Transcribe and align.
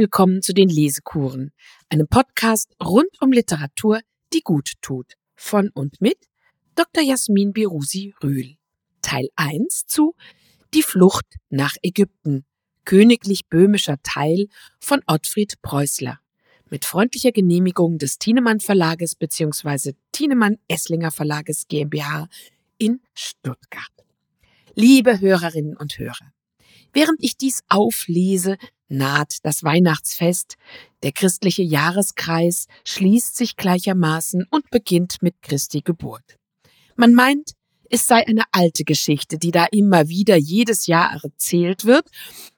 Willkommen 0.00 0.40
zu 0.40 0.54
den 0.54 0.70
Lesekuren, 0.70 1.52
einem 1.90 2.08
Podcast 2.08 2.74
rund 2.82 3.20
um 3.20 3.32
Literatur, 3.32 4.00
die 4.32 4.40
gut 4.40 4.72
tut. 4.80 5.12
Von 5.36 5.68
und 5.74 6.00
mit 6.00 6.16
Dr. 6.74 7.04
Jasmin 7.04 7.52
Birusi 7.52 8.14
Rühl. 8.22 8.56
Teil 9.02 9.28
1 9.36 9.84
zu 9.88 10.14
Die 10.72 10.82
Flucht 10.82 11.26
nach 11.50 11.74
Ägypten, 11.82 12.46
königlich 12.86 13.48
böhmischer 13.48 13.98
Teil 14.02 14.46
von 14.78 15.02
Ottfried 15.06 15.60
Preußler. 15.60 16.18
Mit 16.70 16.86
freundlicher 16.86 17.32
Genehmigung 17.32 17.98
des 17.98 18.18
Thienemann 18.18 18.60
Verlages 18.60 19.14
bzw. 19.16 19.92
Thienemann 20.12 20.56
Esslinger 20.66 21.10
Verlages 21.10 21.68
GmbH 21.68 22.26
in 22.78 23.02
Stuttgart. 23.12 23.92
Liebe 24.74 25.20
Hörerinnen 25.20 25.76
und 25.76 25.98
Hörer, 25.98 26.32
während 26.94 27.22
ich 27.22 27.36
dies 27.36 27.60
auflese, 27.68 28.56
naht 28.90 29.38
das 29.42 29.64
Weihnachtsfest, 29.64 30.56
der 31.02 31.12
christliche 31.12 31.62
Jahreskreis 31.62 32.66
schließt 32.84 33.36
sich 33.36 33.56
gleichermaßen 33.56 34.44
und 34.50 34.70
beginnt 34.70 35.22
mit 35.22 35.40
Christi 35.42 35.80
Geburt. 35.80 36.38
Man 36.96 37.14
meint, 37.14 37.52
es 37.88 38.06
sei 38.06 38.26
eine 38.26 38.44
alte 38.52 38.84
Geschichte, 38.84 39.38
die 39.38 39.50
da 39.50 39.66
immer 39.70 40.08
wieder 40.08 40.36
jedes 40.36 40.86
Jahr 40.86 41.20
erzählt 41.22 41.84
wird 41.84 42.08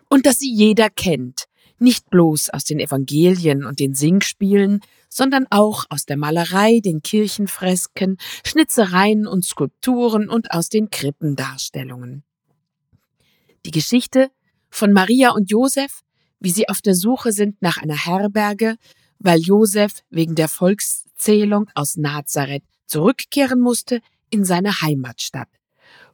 und 0.09 0.27
dass 0.27 0.39
sie 0.39 0.53
jeder 0.53 0.91
kennt, 0.91 1.45
nicht 1.79 2.11
bloß 2.11 2.51
aus 2.51 2.65
den 2.65 2.81
Evangelien 2.81 3.65
und 3.65 3.81
den 3.81 3.95
Singspielen, 3.95 4.81
sondern 5.09 5.47
auch 5.51 5.85
aus 5.91 6.07
der 6.07 6.17
Malerei, 6.17 6.81
den 6.81 7.03
Kirchenfresken, 7.03 8.19
Schnitzereien 8.45 9.27
und 9.27 9.45
Skulpturen 9.45 10.29
und 10.29 10.51
aus 10.53 10.69
den 10.69 10.91
Krippendarstellungen. 10.91 12.25
Die 13.65 13.71
Geschichte 13.71 14.31
von 14.71 14.93
Maria 14.93 15.31
und 15.33 15.51
Josef 15.51 16.03
wie 16.43 16.51
sie 16.51 16.69
auf 16.69 16.81
der 16.81 16.95
Suche 16.95 17.33
sind 17.33 17.61
nach 17.63 17.77
einer 17.77 17.97
Herberge, 17.97 18.77
weil 19.19 19.41
Josef 19.41 20.03
wegen 20.11 20.35
der 20.35 20.49
Volkszählung 20.49 21.71
aus 21.75 21.97
Nazareth 21.97 22.65
zurückkehren 22.87 23.61
musste 23.61 24.01
in 24.31 24.45
seine 24.45 24.83
Heimatstadt, 24.83 25.49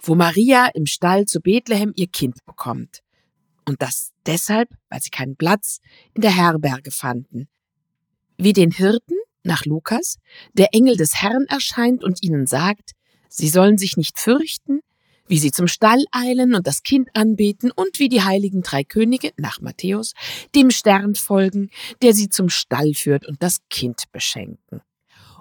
wo 0.00 0.14
Maria 0.14 0.66
im 0.74 0.86
Stall 0.86 1.24
zu 1.24 1.40
Bethlehem 1.40 1.92
ihr 1.96 2.08
Kind 2.08 2.44
bekommt. 2.44 3.00
Und 3.64 3.82
das 3.82 4.12
deshalb, 4.26 4.70
weil 4.88 5.00
sie 5.00 5.10
keinen 5.10 5.36
Platz 5.36 5.80
in 6.14 6.22
der 6.22 6.34
Herberge 6.34 6.90
fanden. 6.90 7.48
Wie 8.36 8.52
den 8.52 8.70
Hirten, 8.70 9.16
nach 9.42 9.64
Lukas, 9.64 10.18
der 10.52 10.74
Engel 10.74 10.96
des 10.96 11.22
Herrn 11.22 11.46
erscheint 11.48 12.04
und 12.04 12.22
ihnen 12.22 12.46
sagt, 12.46 12.92
sie 13.28 13.48
sollen 13.48 13.78
sich 13.78 13.96
nicht 13.96 14.18
fürchten, 14.18 14.80
wie 15.28 15.38
sie 15.38 15.52
zum 15.52 15.68
Stall 15.68 16.04
eilen 16.10 16.54
und 16.54 16.66
das 16.66 16.82
Kind 16.82 17.08
anbeten 17.14 17.70
und 17.70 17.98
wie 17.98 18.08
die 18.08 18.22
heiligen 18.22 18.62
drei 18.62 18.84
Könige 18.84 19.32
nach 19.36 19.60
Matthäus 19.60 20.14
dem 20.54 20.70
Stern 20.70 21.14
folgen, 21.14 21.70
der 22.02 22.14
sie 22.14 22.28
zum 22.28 22.48
Stall 22.48 22.94
führt 22.94 23.26
und 23.26 23.42
das 23.42 23.58
Kind 23.70 24.04
beschenken. 24.12 24.80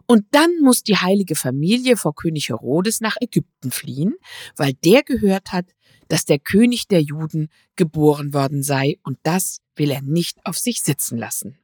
Und 0.05 0.25
dann 0.31 0.51
muss 0.61 0.83
die 0.83 0.95
heilige 0.95 1.35
Familie 1.35 1.97
vor 1.97 2.15
König 2.15 2.49
Herodes 2.49 3.01
nach 3.01 3.17
Ägypten 3.19 3.71
fliehen, 3.71 4.15
weil 4.55 4.73
der 4.73 5.03
gehört 5.03 5.51
hat, 5.51 5.65
dass 6.07 6.23
der 6.23 6.39
König 6.39 6.87
der 6.87 7.01
Juden 7.01 7.49
geboren 7.75 8.33
worden 8.33 8.63
sei, 8.63 8.99
und 9.03 9.17
das 9.23 9.59
will 9.75 9.91
er 9.91 10.01
nicht 10.01 10.37
auf 10.45 10.57
sich 10.57 10.81
sitzen 10.81 11.17
lassen. 11.17 11.57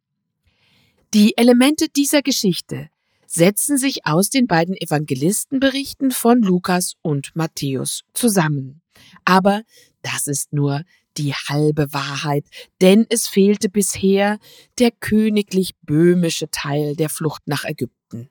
Die 1.14 1.38
Elemente 1.38 1.88
dieser 1.88 2.22
Geschichte 2.22 2.90
setzen 3.34 3.78
sich 3.78 4.06
aus 4.06 4.30
den 4.30 4.48
beiden 4.48 4.76
Evangelistenberichten 4.76 6.12
von 6.12 6.42
Lukas 6.42 6.94
und 7.02 7.36
Matthäus 7.36 8.04
zusammen. 8.14 8.82
Aber 9.26 9.64
das 10.04 10.28
ist 10.28 10.54
nur 10.54 10.84
die 11.18 11.34
halbe 11.34 11.94
Wahrheit, 11.94 12.46
denn 12.82 13.06
es 13.10 13.28
fehlte 13.28 13.70
bisher 13.70 14.40
der 14.80 14.92
königlich 14.92 15.76
böhmische 15.82 16.50
Teil 16.50 16.96
der 16.96 17.10
Flucht 17.10 17.44
nach 17.48 17.66
Ägypten. 17.66 18.30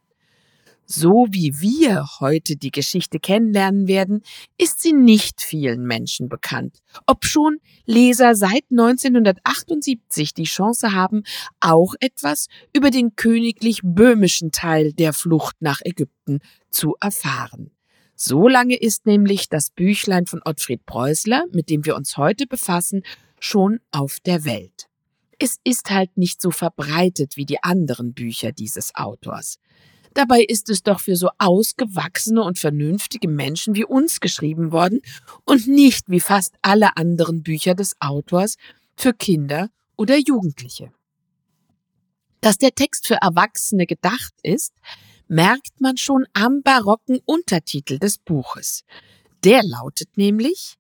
So 0.85 1.27
wie 1.31 1.61
wir 1.61 2.07
heute 2.21 2.57
die 2.57 2.71
Geschichte 2.71 3.19
kennenlernen 3.19 3.87
werden, 3.87 4.23
ist 4.59 4.81
sie 4.81 4.93
nicht 4.93 5.41
vielen 5.41 5.87
Menschen 5.87 6.29
bekannt, 6.29 6.79
obschon 7.07 7.59
Leser 7.87 8.35
seit 8.35 8.65
1978 8.71 10.35
die 10.35 10.45
Chance 10.45 10.93
haben, 10.93 11.23
auch 11.61 11.95
etwas 12.01 12.49
über 12.75 12.91
den 12.91 13.17
königlich 13.17 13.81
böhmischen 13.83 14.51
Teil 14.53 14.93
der 14.93 15.13
Flucht 15.13 15.57
nach 15.61 15.81
Ägypten 15.83 16.41
zu 16.71 16.97
erfahren. 17.01 17.71
So 18.15 18.47
lange 18.47 18.77
ist 18.77 19.07
nämlich 19.07 19.49
das 19.49 19.71
Büchlein 19.71 20.27
von 20.27 20.41
Ottfried 20.45 20.87
Preußler, 20.87 21.45
mit 21.53 21.71
dem 21.71 21.85
wir 21.85 21.97
uns 21.97 22.17
heute 22.17 22.47
befassen, 22.47 23.03
schon 23.41 23.81
auf 23.91 24.19
der 24.21 24.45
Welt. 24.45 24.89
Es 25.39 25.59
ist 25.65 25.91
halt 25.91 26.17
nicht 26.17 26.41
so 26.41 26.53
verbreitet 26.53 27.37
wie 27.37 27.47
die 27.47 27.63
anderen 27.63 28.15
Bücher 28.15 28.53
dieses 28.53 28.95
Autors. 28.95 29.59
Dabei 30.15 30.43
ist 30.43 30.69
es 30.69 30.83
doch 30.83 31.01
für 31.01 31.17
so 31.17 31.31
ausgewachsene 31.39 32.43
und 32.43 32.59
vernünftige 32.59 33.29
Menschen 33.29 33.75
wie 33.75 33.85
uns 33.85 34.21
geschrieben 34.21 34.73
worden 34.73 35.01
und 35.45 35.67
nicht 35.67 36.09
wie 36.09 36.21
fast 36.21 36.55
alle 36.63 36.97
anderen 36.97 37.43
Bücher 37.43 37.75
des 37.75 37.97
Autors 38.01 38.57
für 38.97 39.15
Kinder 39.15 39.71
oder 39.97 40.17
Jugendliche. 40.19 40.93
Dass 42.41 42.59
der 42.59 42.75
Text 42.75 43.07
für 43.07 43.15
Erwachsene 43.15 43.87
gedacht 43.87 44.35
ist, 44.43 44.75
merkt 45.29 45.81
man 45.81 45.97
schon 45.97 46.27
am 46.35 46.63
barocken 46.63 47.21
Untertitel 47.25 47.99
des 47.99 48.19
Buches. 48.19 48.83
Der 49.45 49.63
lautet 49.63 50.17
nämlich, 50.17 50.77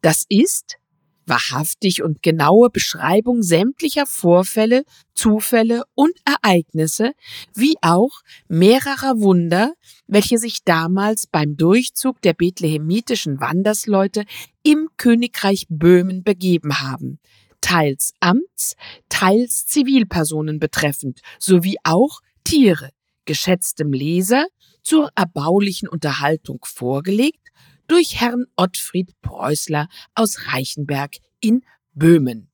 das 0.00 0.24
ist 0.28 0.76
wahrhaftig 1.26 2.02
und 2.02 2.22
genaue 2.22 2.70
Beschreibung 2.70 3.42
sämtlicher 3.42 4.06
Vorfälle, 4.06 4.84
Zufälle 5.14 5.84
und 5.94 6.12
Ereignisse, 6.24 7.12
wie 7.54 7.76
auch 7.82 8.20
mehrerer 8.48 9.20
Wunder, 9.20 9.72
welche 10.06 10.38
sich 10.38 10.64
damals 10.64 11.26
beim 11.26 11.56
Durchzug 11.56 12.22
der 12.22 12.32
bethlehemitischen 12.32 13.40
Wandersleute 13.40 14.24
im 14.62 14.88
Königreich 14.96 15.66
Böhmen 15.68 16.22
begeben 16.22 16.80
haben, 16.80 17.18
teils 17.60 18.12
Amts, 18.20 18.76
teils 19.08 19.66
Zivilpersonen 19.66 20.58
betreffend, 20.58 21.20
sowie 21.38 21.76
auch 21.82 22.20
Tiere, 22.44 22.90
geschätztem 23.24 23.92
Leser 23.92 24.46
zur 24.82 25.10
erbaulichen 25.16 25.88
Unterhaltung 25.88 26.60
vorgelegt 26.64 27.46
durch 27.86 28.20
Herrn 28.20 28.46
Ottfried 28.56 29.12
Preußler 29.22 29.88
aus 30.14 30.52
Reichenberg 30.52 31.16
in 31.40 31.62
Böhmen. 31.94 32.50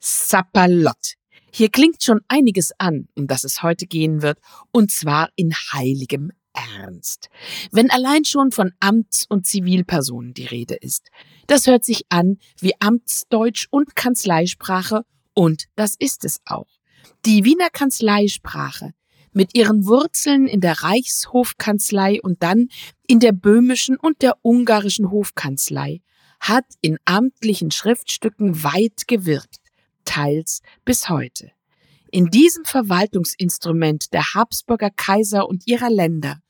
Sapperlott. 0.00 1.14
Hier 1.52 1.68
klingt 1.68 2.02
schon 2.02 2.20
einiges 2.28 2.72
an, 2.78 3.08
um 3.14 3.26
das 3.26 3.44
es 3.44 3.62
heute 3.62 3.86
gehen 3.86 4.22
wird, 4.22 4.38
und 4.70 4.90
zwar 4.90 5.30
in 5.36 5.52
heiligem 5.72 6.32
Ernst. 6.52 7.28
Wenn 7.70 7.90
allein 7.90 8.24
schon 8.24 8.52
von 8.52 8.72
Amts- 8.80 9.26
und 9.28 9.46
Zivilpersonen 9.46 10.34
die 10.34 10.46
Rede 10.46 10.74
ist. 10.74 11.08
Das 11.46 11.66
hört 11.66 11.84
sich 11.84 12.04
an 12.08 12.38
wie 12.58 12.74
Amtsdeutsch 12.80 13.66
und 13.70 13.96
Kanzleisprache, 13.96 15.04
und 15.34 15.64
das 15.76 15.94
ist 15.98 16.24
es 16.24 16.40
auch. 16.44 16.68
Die 17.24 17.44
Wiener 17.44 17.70
Kanzleisprache 17.70 18.92
mit 19.32 19.56
ihren 19.56 19.86
Wurzeln 19.86 20.46
in 20.46 20.60
der 20.60 20.82
Reichshofkanzlei 20.82 22.20
und 22.22 22.42
dann 22.42 22.68
in 23.06 23.20
der 23.20 23.32
böhmischen 23.32 23.96
und 23.96 24.22
der 24.22 24.36
ungarischen 24.42 25.10
Hofkanzlei, 25.10 26.00
hat 26.40 26.66
in 26.80 26.98
amtlichen 27.04 27.70
Schriftstücken 27.70 28.64
weit 28.64 29.06
gewirkt, 29.06 29.60
teils 30.04 30.60
bis 30.84 31.08
heute. 31.08 31.52
In 32.10 32.26
diesem 32.26 32.64
Verwaltungsinstrument 32.64 34.12
der 34.12 34.34
Habsburger 34.34 34.90
Kaiser 34.90 35.48
und 35.48 35.66
ihrer 35.66 35.88
Länder 35.88 36.40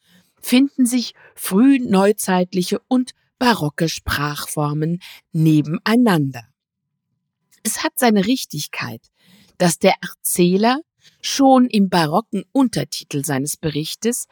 finden 0.41 0.87
sich 0.87 1.15
frühneuzeitliche 1.35 2.81
und 2.89 3.13
barocke 3.39 3.89
Sprachformen 3.89 5.01
nebeneinander. 5.33 6.49
Es 7.63 7.85
hat 7.85 7.93
seine 7.97 8.27
Richtigkeit, 8.27 9.03
dass 9.59 9.79
der 9.79 9.95
Erzähler 10.01 10.81
schon 11.21 11.67
im 11.67 11.89
barocken 11.89 12.45
Untertitel 12.53 13.25
seines 13.25 13.57
Berichtes 13.57 14.27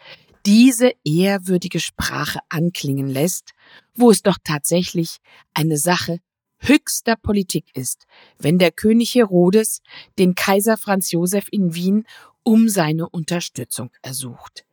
diese 0.46 0.92
ehrwürdige 1.04 1.80
Sprache 1.80 2.40
anklingen 2.48 3.08
lässt, 3.08 3.52
wo 3.94 4.10
es 4.10 4.22
doch 4.22 4.38
tatsächlich 4.42 5.18
eine 5.54 5.76
Sache 5.76 6.20
höchster 6.58 7.16
Politik 7.16 7.66
ist, 7.74 8.06
wenn 8.38 8.58
der 8.58 8.70
König 8.70 9.14
Herodes 9.14 9.80
den 10.18 10.34
Kaiser 10.34 10.76
Franz 10.76 11.10
Josef 11.10 11.46
in 11.50 11.74
Wien 11.74 12.04
um 12.42 12.68
seine 12.68 13.08
Unterstützung 13.08 13.90
ersucht. 14.02 14.64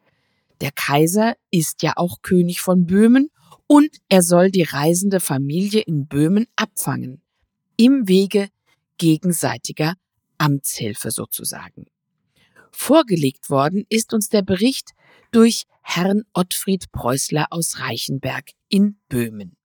Der 0.62 0.72
Kaiser 0.72 1.36
ist 1.52 1.84
ja 1.84 1.94
auch 1.96 2.22
König 2.22 2.62
von 2.62 2.86
Böhmen 2.86 3.30
und 3.68 3.90
er 4.10 4.22
soll 4.22 4.52
die 4.52 4.64
reisende 4.64 5.20
Familie 5.20 5.82
in 5.82 6.08
Böhmen 6.08 6.48
abfangen, 6.56 7.22
im 7.76 8.08
Wege 8.08 8.50
gegenseitiger 8.98 9.94
Amtshilfe 10.38 11.12
sozusagen. 11.12 11.86
Vorgelegt 12.72 13.50
worden 13.50 13.86
ist 13.90 14.14
uns 14.14 14.30
der 14.30 14.42
Bericht 14.42 14.92
durch 15.32 15.64
Herrn 15.82 16.24
Ottfried 16.34 16.92
Preußler 16.92 17.48
aus 17.50 17.80
Reichenberg 17.80 18.52
in 18.70 18.98
Böhmen. 19.10 19.58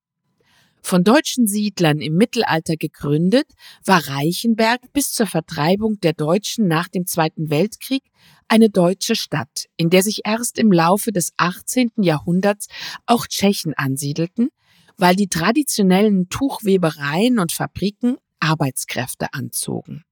Von 0.84 1.04
deutschen 1.04 1.46
Siedlern 1.46 2.00
im 2.00 2.16
Mittelalter 2.16 2.76
gegründet, 2.76 3.46
war 3.84 4.08
Reichenberg 4.08 4.92
bis 4.92 5.12
zur 5.12 5.26
Vertreibung 5.26 6.00
der 6.00 6.12
Deutschen 6.12 6.66
nach 6.66 6.88
dem 6.88 7.06
Zweiten 7.06 7.50
Weltkrieg 7.50 8.02
eine 8.48 8.68
deutsche 8.68 9.14
Stadt, 9.14 9.66
in 9.76 9.90
der 9.90 10.02
sich 10.02 10.22
erst 10.24 10.58
im 10.58 10.72
Laufe 10.72 11.12
des 11.12 11.32
18. 11.36 11.92
Jahrhunderts 11.98 12.66
auch 13.06 13.26
Tschechen 13.28 13.74
ansiedelten, 13.74 14.48
weil 14.96 15.14
die 15.14 15.28
traditionellen 15.28 16.28
Tuchwebereien 16.28 17.38
und 17.38 17.52
Fabriken 17.52 18.16
Arbeitskräfte 18.40 19.32
anzogen. 19.32 20.04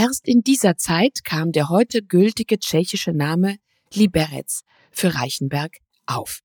Erst 0.00 0.26
in 0.26 0.40
dieser 0.40 0.78
Zeit 0.78 1.24
kam 1.24 1.52
der 1.52 1.68
heute 1.68 2.02
gültige 2.02 2.58
tschechische 2.58 3.12
Name 3.12 3.56
Liberec 3.92 4.46
für 4.90 5.14
Reichenberg 5.14 5.76
auf. 6.06 6.40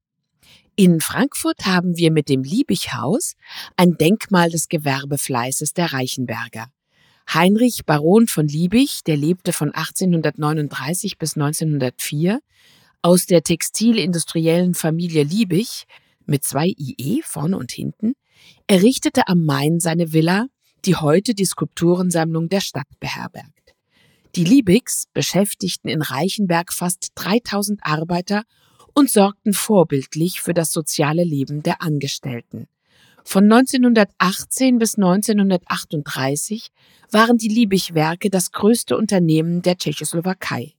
In 0.76 1.00
Frankfurt 1.00 1.66
haben 1.66 1.96
wir 1.96 2.12
mit 2.12 2.28
dem 2.28 2.44
Liebighaus 2.44 3.36
ein 3.78 3.96
Denkmal 3.96 4.50
des 4.50 4.68
Gewerbefleißes 4.68 5.72
der 5.72 5.94
Reichenberger. 5.94 6.68
Heinrich 7.34 7.86
Baron 7.86 8.28
von 8.28 8.46
Liebig, 8.46 9.06
der 9.06 9.16
lebte 9.16 9.54
von 9.54 9.72
1839 9.74 11.18
bis 11.18 11.38
1904, 11.38 12.42
aus 13.02 13.26
der 13.26 13.42
textilindustriellen 13.42 14.74
Familie 14.74 15.24
Liebig 15.24 15.86
mit 16.26 16.44
zwei 16.44 16.74
IE 16.78 17.22
vorne 17.24 17.58
und 17.58 17.72
hinten, 17.72 18.16
errichtete 18.68 19.30
am 19.30 19.46
Main 19.46 19.80
seine 19.80 20.12
Villa, 20.12 20.48
die 20.86 20.96
heute 20.96 21.34
die 21.34 21.46
Skulpturensammlung 21.46 22.50
der 22.50 22.62
Stadt 22.62 22.88
beherbergt. 23.00 23.74
Die 24.36 24.44
Liebigs 24.44 25.06
beschäftigten 25.14 25.88
in 25.88 26.02
Reichenberg 26.02 26.74
fast 26.74 27.12
3000 27.16 27.80
Arbeiter 27.84 28.44
und 28.94 29.10
sorgten 29.10 29.54
vorbildlich 29.54 30.42
für 30.42 30.54
das 30.54 30.72
soziale 30.72 31.24
Leben 31.24 31.64
der 31.64 31.82
Angestellten. 31.82 32.68
Von 33.24 33.46
1918 33.46 34.78
bis 34.78 34.96
1938 34.96 36.70
waren 37.12 37.38
die 37.38 37.48
Liebig-Werke 37.48 38.30
das 38.30 38.52
größte 38.52 38.96
Unternehmen 38.98 39.62
der 39.62 39.78
Tschechoslowakei. 39.78 40.74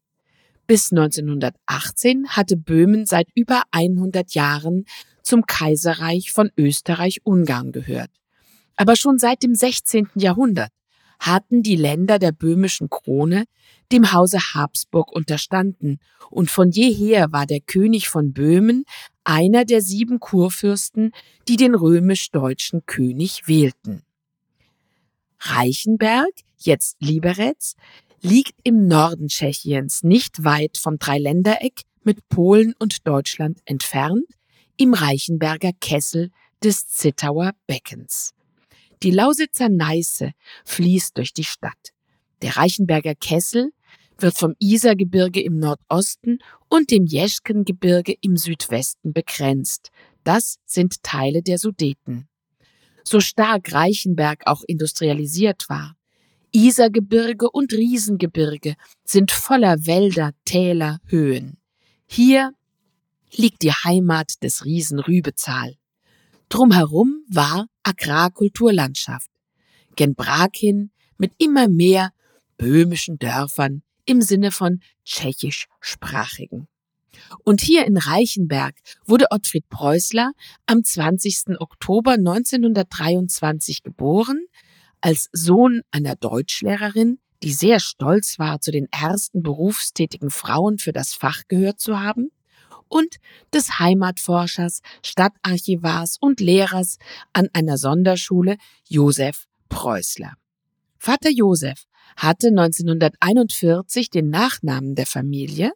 Bis 0.67 0.93
1918 0.93 2.29
hatte 2.29 2.57
Böhmen 2.57 3.05
seit 3.07 3.29
über 3.35 3.63
100 3.73 4.35
Jahren 4.35 4.85
zum 5.23 5.47
Kaiserreich 5.47 6.31
von 6.31 6.51
Österreich-Ungarn 6.57 7.73
gehört. 7.73 8.11
Aber 8.77 8.97
schon 8.97 9.19
seit 9.19 9.43
dem 9.43 9.55
16. 9.55 10.09
Jahrhundert 10.15 10.71
hatten 11.19 11.63
die 11.63 11.77
Länder 11.77 12.19
der 12.19 12.33
böhmischen 12.33 12.91
Krone 12.91 13.45
dem 13.93 14.13
Hause 14.13 14.39
Habsburg 14.55 15.13
unterstanden, 15.13 15.99
und 16.29 16.51
von 16.51 16.71
jeher 16.71 17.31
war 17.31 17.47
der 17.47 17.61
König 17.61 18.09
von 18.09 18.33
Böhmen 18.33 18.85
einer 19.23 19.65
der 19.65 19.81
sieben 19.81 20.19
Kurfürsten, 20.19 21.13
die 21.47 21.57
den 21.57 21.75
römisch-deutschen 21.75 22.85
König 22.85 23.47
wählten. 23.47 24.03
Reichenberg, 25.39 26.31
jetzt 26.59 26.97
Liberec, 27.01 27.75
liegt 28.23 28.59
im 28.65 28.89
Norden 28.89 29.29
Tschechiens, 29.29 30.03
nicht 30.03 30.43
weit 30.43 30.79
vom 30.79 30.99
Dreiländereck 30.99 31.83
mit 32.03 32.29
Polen 32.29 32.75
und 32.79 33.07
Deutschland 33.07 33.61
entfernt, 33.65 34.25
im 34.77 34.95
Reichenberger 34.95 35.73
Kessel 35.81 36.31
des 36.63 36.89
Zittauer 36.89 37.53
Beckens. 37.67 38.36
Die 39.03 39.11
Lausitzer 39.11 39.69
Neiße 39.69 40.33
fließt 40.65 41.17
durch 41.17 41.33
die 41.33 41.45
Stadt. 41.45 41.93
Der 42.43 42.57
Reichenberger 42.57 43.15
Kessel 43.15 43.73
wird 44.19 44.37
vom 44.37 44.55
Isergebirge 44.59 45.43
im 45.43 45.59
Nordosten 45.59 46.39
und 46.69 46.91
dem 46.91 47.05
Jeschkengebirge 47.05 48.15
im 48.21 48.37
Südwesten 48.37 49.13
begrenzt. 49.13 49.91
Das 50.25 50.57
sind 50.65 51.03
Teile 51.03 51.43
der 51.43 51.59
Sudeten. 51.59 52.29
So 53.05 53.21
stark 53.21 53.73
Reichenberg 53.73 54.43
auch 54.47 54.63
industrialisiert 54.67 55.69
war, 55.69 55.97
Isergebirge 56.53 57.51
und 57.51 57.73
Riesengebirge 57.73 58.77
sind 59.05 59.31
voller 59.31 59.87
Wälder, 59.87 60.33
Täler, 60.47 61.01
Höhen. 61.05 61.59
Hier 62.07 62.53
liegt 63.35 63.63
die 63.63 63.73
Heimat 63.73 64.43
des 64.43 64.65
Riesen 64.65 64.99
Rübezahl. 64.99 65.77
Drumherum 66.49 67.25
war 67.29 67.67
Agrarkulturlandschaft. 67.87 69.31
Gen 69.95 70.15
Prag 70.17 70.51
hin 70.55 70.91
mit 71.19 71.33
immer 71.39 71.69
mehr 71.69 72.13
böhmischen 72.59 73.19
Dörfern 73.19 73.83
im 74.05 74.21
Sinne 74.23 74.51
von 74.51 74.81
tschechischsprachigen. 75.05 76.69
Und 77.45 77.61
hier 77.61 77.87
in 77.87 77.97
Reichenberg 77.97 78.75
wurde 79.07 79.27
Ottfried 79.31 79.69
Preußler 79.69 80.33
am 80.67 80.85
20. 80.85 81.59
Oktober 81.61 82.13
1923 82.13 83.83
geboren, 83.83 84.45
als 85.01 85.29
Sohn 85.33 85.83
einer 85.91 86.17
Deutschlehrerin, 86.17 87.19
die 87.43 87.53
sehr 87.53 87.81
stolz 87.81 88.39
war, 88.39 88.61
zu 88.61 88.71
den 88.71 88.89
ersten 88.91 89.43
berufstätigen 89.43 90.31
Frauen 90.31 90.79
für 90.79 90.93
das 90.93 91.15
Fach 91.15 91.43
gehört 91.49 91.81
zu 91.81 92.01
haben, 92.01 92.31
und 92.89 93.17
des 93.53 93.79
Heimatforschers, 93.79 94.81
Stadtarchivars 95.05 96.19
und 96.21 96.41
Lehrers 96.41 96.99
an 97.33 97.49
einer 97.53 97.79
Sonderschule 97.79 98.57
Josef 98.89 99.47
Preußler. 99.69 100.35
Vater 100.99 101.31
Josef 101.31 101.85
hatte 102.17 102.49
1941 102.49 104.11
den 104.11 104.31
Nachnamen 104.31 104.95
der 104.95 105.07
Familie 105.07 105.73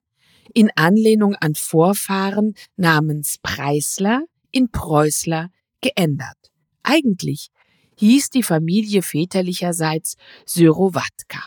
in 0.54 0.70
Anlehnung 0.74 1.34
an 1.36 1.54
Vorfahren 1.54 2.54
namens 2.76 3.38
Preisler 3.42 4.24
in 4.50 4.70
Preußler 4.70 5.50
geändert. 5.80 6.50
Eigentlich 6.82 7.50
hieß 7.96 8.30
die 8.30 8.42
Familie 8.42 9.02
väterlicherseits 9.02 10.16
Syrowatka. 10.46 11.40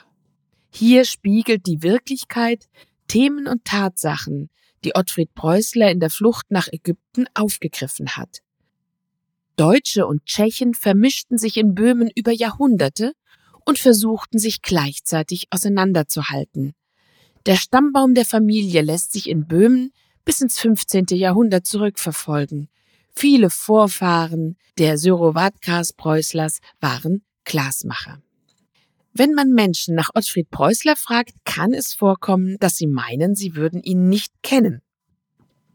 Hier 0.70 1.06
spiegelt 1.06 1.66
die 1.68 1.84
Wirklichkeit 1.84 2.70
Themen 3.08 3.48
und 3.48 3.66
Tatsachen 3.66 4.50
die 4.86 4.96
Ottfried 4.96 5.34
Preußler 5.34 5.92
in 5.92 6.00
der 6.00 6.10
Flucht 6.10 6.50
nach 6.50 6.68
Ägypten 6.72 7.26
aufgegriffen 7.34 8.16
hat. 8.16 8.40
Deutsche 9.56 10.08
und 10.08 10.26
Tschechen 10.26 10.74
vermischten 10.74 11.38
sich 11.38 11.58
in 11.58 11.76
Böhmen 11.76 12.10
über 12.16 12.32
Jahrhunderte 12.32 13.14
und 13.66 13.80
versuchten 13.80 14.40
sich 14.40 14.62
gleichzeitig 14.62 15.48
auseinanderzuhalten. 15.52 16.74
Der 17.46 17.56
Stammbaum 17.56 18.16
der 18.16 18.26
Familie 18.26 18.82
lässt 18.82 19.12
sich 19.14 19.30
in 19.30 19.48
Böhmen 19.48 19.92
bis 20.26 20.42
ins 20.42 20.60
15. 20.60 21.06
Jahrhundert 21.12 21.68
zurückverfolgen. 21.68 22.70
Viele 23.16 23.50
Vorfahren 23.50 24.58
der 24.78 24.98
Syrowatkas 24.98 25.94
Preußlers 25.94 26.60
waren 26.80 27.24
Glasmacher. 27.44 28.22
Wenn 29.16 29.34
man 29.34 29.52
Menschen 29.52 29.94
nach 29.94 30.10
Ottfried 30.16 30.50
Preußler 30.50 30.96
fragt, 30.96 31.34
kann 31.46 31.72
es 31.74 31.94
vorkommen, 31.94 32.58
dass 32.60 32.78
sie 32.78 32.88
meinen, 32.88 33.36
sie 33.36 33.56
würden 33.56 33.82
ihn 33.84 34.10
nicht 34.10 34.34
kennen. 34.42 34.82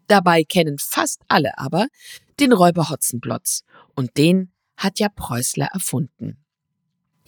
Dabei 0.08 0.42
kennen 0.42 0.78
fast 0.78 1.22
alle 1.28 1.56
aber 1.56 1.86
den 2.40 2.52
Räuber 2.52 2.90
Hotzenplotz 2.90 3.62
und 3.94 4.16
den 4.16 4.52
hat 4.76 4.98
ja 4.98 5.08
Preußler 5.08 5.66
erfunden. 5.66 6.44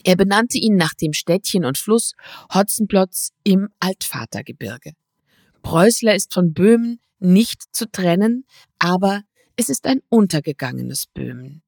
Er 0.03 0.17
benannte 0.17 0.57
ihn 0.57 0.75
nach 0.75 0.93
dem 0.95 1.13
Städtchen 1.13 1.63
und 1.63 1.77
Fluss 1.77 2.13
Hotzenplotz 2.53 3.31
im 3.43 3.69
Altvatergebirge. 3.79 4.93
Preußler 5.61 6.15
ist 6.15 6.33
von 6.33 6.53
Böhmen 6.53 6.99
nicht 7.19 7.63
zu 7.73 7.89
trennen, 7.89 8.45
aber 8.79 9.21
es 9.55 9.69
ist 9.69 9.85
ein 9.85 10.01
untergegangenes 10.09 11.07
Böhmen. 11.07 11.61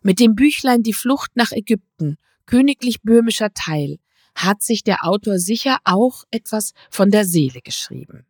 Mit 0.00 0.20
dem 0.20 0.34
Büchlein 0.34 0.82
Die 0.82 0.92
Flucht 0.92 1.32
nach 1.34 1.52
Ägypten 1.52 2.16
königlich 2.52 3.00
böhmischer 3.00 3.54
Teil 3.54 3.98
hat 4.34 4.62
sich 4.62 4.84
der 4.84 5.06
Autor 5.06 5.38
sicher 5.38 5.78
auch 5.84 6.24
etwas 6.30 6.74
von 6.90 7.10
der 7.10 7.24
Seele 7.24 7.62
geschrieben. 7.62 8.26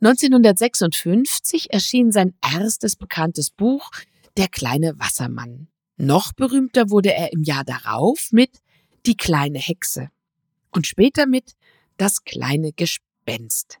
1956 0.00 1.72
erschien 1.72 2.12
sein 2.12 2.34
erstes 2.40 2.94
bekanntes 2.94 3.50
Buch 3.50 3.90
Der 4.36 4.46
kleine 4.46 4.96
Wassermann. 5.00 5.66
Noch 5.96 6.34
berühmter 6.34 6.88
wurde 6.88 7.12
er 7.14 7.32
im 7.32 7.42
Jahr 7.42 7.64
darauf 7.64 8.28
mit 8.30 8.60
Die 9.06 9.16
kleine 9.16 9.58
Hexe 9.58 10.08
und 10.70 10.86
später 10.86 11.26
mit 11.26 11.54
Das 11.96 12.22
kleine 12.22 12.72
Gespenst. 12.74 13.78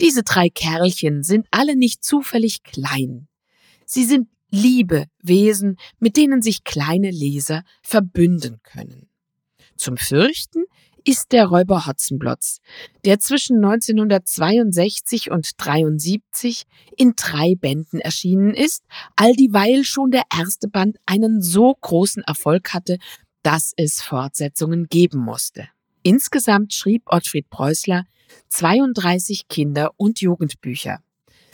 Diese 0.00 0.22
drei 0.22 0.48
Kerlchen 0.48 1.22
sind 1.22 1.46
alle 1.50 1.76
nicht 1.76 2.02
zufällig 2.02 2.62
klein. 2.62 3.28
Sie 3.84 4.06
sind 4.06 4.30
liebe 4.50 5.06
Wesen, 5.22 5.76
mit 5.98 6.16
denen 6.16 6.42
sich 6.42 6.64
kleine 6.64 7.10
Leser 7.10 7.62
verbünden 7.82 8.60
können. 8.62 9.08
Zum 9.76 9.96
Fürchten 9.96 10.64
ist 11.04 11.32
der 11.32 11.46
Räuber 11.46 11.86
Hotzenblotz, 11.86 12.60
der 13.04 13.18
zwischen 13.20 13.56
1962 13.64 15.30
und 15.30 15.52
73 15.56 16.64
in 16.96 17.14
drei 17.16 17.54
Bänden 17.54 18.00
erschienen 18.00 18.54
ist, 18.54 18.84
all 19.16 19.32
dieweil 19.34 19.84
schon 19.84 20.10
der 20.10 20.24
erste 20.36 20.68
Band 20.68 20.98
einen 21.06 21.40
so 21.40 21.74
großen 21.80 22.22
Erfolg 22.24 22.74
hatte, 22.74 22.98
dass 23.42 23.72
es 23.76 24.02
Fortsetzungen 24.02 24.88
geben 24.88 25.20
musste. 25.20 25.68
Insgesamt 26.02 26.72
schrieb 26.74 27.02
Ottfried 27.06 27.48
Preußler 27.50 28.04
32 28.48 29.48
Kinder- 29.48 29.92
und 29.96 30.20
Jugendbücher. 30.20 31.00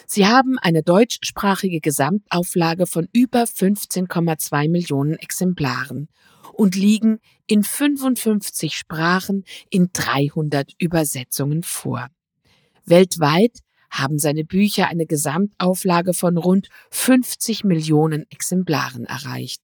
Sie 0.08 0.26
haben 0.26 0.58
eine 0.58 0.82
deutschsprachige 0.82 1.80
Gesamtauflage 1.80 2.86
von 2.86 3.08
über 3.12 3.42
15,2 3.42 4.68
Millionen 4.70 5.14
Exemplaren 5.14 6.08
und 6.52 6.76
liegen 6.76 7.18
in 7.46 7.64
55 7.64 8.76
Sprachen 8.76 9.44
in 9.68 9.90
300 9.92 10.72
Übersetzungen 10.78 11.64
vor. 11.64 12.06
Weltweit 12.84 13.58
haben 13.90 14.18
seine 14.18 14.44
Bücher 14.44 14.86
eine 14.86 15.06
Gesamtauflage 15.06 16.14
von 16.14 16.38
rund 16.38 16.68
50 16.90 17.64
Millionen 17.64 18.30
Exemplaren 18.30 19.06
erreicht. 19.06 19.62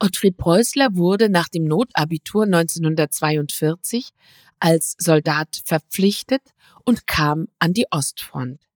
Ottfried 0.00 0.36
Preußler 0.36 0.96
wurde 0.96 1.28
nach 1.28 1.48
dem 1.48 1.64
Notabitur 1.64 2.44
1942 2.44 4.10
als 4.60 4.94
Soldat 4.98 5.60
verpflichtet 5.64 6.42
und 6.84 7.06
kam 7.06 7.48
an 7.58 7.74
die 7.74 7.86
Ostfront. 7.90 8.67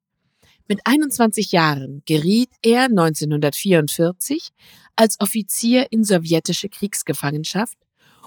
Mit 0.73 0.87
21 0.87 1.53
Jahren 1.53 2.01
geriet 2.07 2.49
er 2.63 2.85
1944 2.85 4.53
als 4.97 5.21
Offizier 5.21 5.93
in 5.93 6.03
sowjetische 6.03 6.71
Kriegsgefangenschaft 6.71 7.77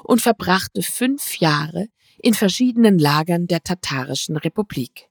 und 0.04 0.22
verbrachte 0.22 0.84
fünf 0.84 1.40
Jahre 1.40 1.88
in 2.20 2.36
verschiedenen 2.36 3.00
Lagern 3.00 3.48
der 3.48 3.64
Tatarischen 3.64 4.38
Republik. 4.38 5.10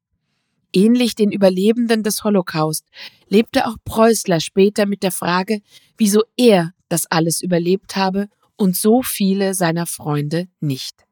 Ähnlich 0.73 1.17
den 1.17 1.33
Überlebenden 1.33 2.05
des 2.05 2.23
Holocaust 2.23 2.87
lebte 3.27 3.67
auch 3.67 3.79
Preußler 3.85 4.39
später 4.39 4.87
mit 4.87 5.03
der 5.03 5.11
Frage, 5.11 5.61
wieso 5.97 6.23
er 6.37 6.71
das 6.89 7.07
alles 7.07 7.43
überlebt 7.43 7.97
habe 7.97 8.29
und 8.55 8.77
so 8.77 9.03
viele 9.03 9.55
seiner 9.55 9.87
Freunde 9.87 10.47
nicht. 10.61 11.05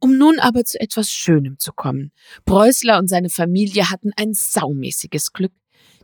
Um 0.00 0.16
nun 0.16 0.38
aber 0.38 0.64
zu 0.64 0.80
etwas 0.80 1.10
Schönem 1.10 1.58
zu 1.58 1.72
kommen. 1.72 2.12
Preußler 2.46 2.98
und 2.98 3.08
seine 3.08 3.30
Familie 3.30 3.90
hatten 3.90 4.12
ein 4.16 4.32
saumäßiges 4.32 5.32
Glück, 5.32 5.52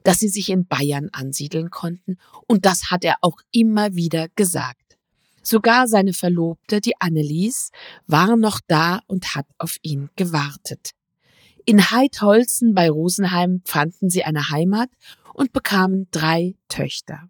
dass 0.04 0.18
sie 0.20 0.28
sich 0.28 0.50
in 0.50 0.66
Bayern 0.66 1.08
ansiedeln 1.12 1.70
konnten, 1.70 2.18
und 2.46 2.64
das 2.64 2.90
hat 2.90 3.04
er 3.04 3.16
auch 3.22 3.38
immer 3.50 3.94
wieder 3.94 4.28
gesagt. 4.36 4.98
Sogar 5.42 5.88
seine 5.88 6.12
Verlobte, 6.12 6.80
die 6.80 7.00
Annelies, 7.00 7.70
war 8.06 8.36
noch 8.36 8.60
da 8.66 9.00
und 9.06 9.34
hat 9.34 9.46
auf 9.58 9.76
ihn 9.82 10.10
gewartet. 10.16 10.90
In 11.64 11.90
Heidholzen 11.90 12.74
bei 12.74 12.90
Rosenheim 12.90 13.62
fanden 13.64 14.10
sie 14.10 14.24
eine 14.24 14.50
Heimat 14.50 14.90
und 15.34 15.52
bekamen 15.52 16.08
drei 16.10 16.54
Töchter. 16.68 17.28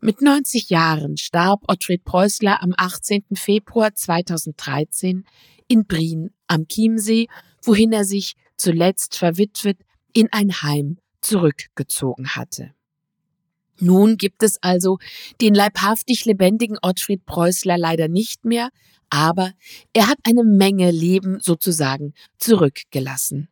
Mit 0.00 0.20
90 0.20 0.70
Jahren 0.70 1.16
starb 1.16 1.62
Ottfried 1.68 2.04
Preußler 2.04 2.60
am 2.60 2.74
18. 2.76 3.22
Februar 3.34 3.94
2013 3.94 5.24
in 5.72 5.86
Brien 5.86 6.34
am 6.48 6.68
Chiemsee, 6.68 7.28
wohin 7.62 7.92
er 7.92 8.04
sich 8.04 8.34
zuletzt 8.58 9.16
verwitwet 9.16 9.78
in 10.12 10.28
ein 10.30 10.62
Heim 10.62 10.98
zurückgezogen 11.22 12.36
hatte. 12.36 12.74
Nun 13.80 14.18
gibt 14.18 14.42
es 14.42 14.62
also 14.62 14.98
den 15.40 15.54
leibhaftig 15.54 16.26
lebendigen 16.26 16.76
Ottfried 16.82 17.24
Preußler 17.24 17.78
leider 17.78 18.08
nicht 18.08 18.44
mehr, 18.44 18.68
aber 19.08 19.52
er 19.94 20.08
hat 20.08 20.18
eine 20.24 20.44
Menge 20.44 20.90
Leben 20.90 21.40
sozusagen 21.40 22.12
zurückgelassen. 22.36 23.48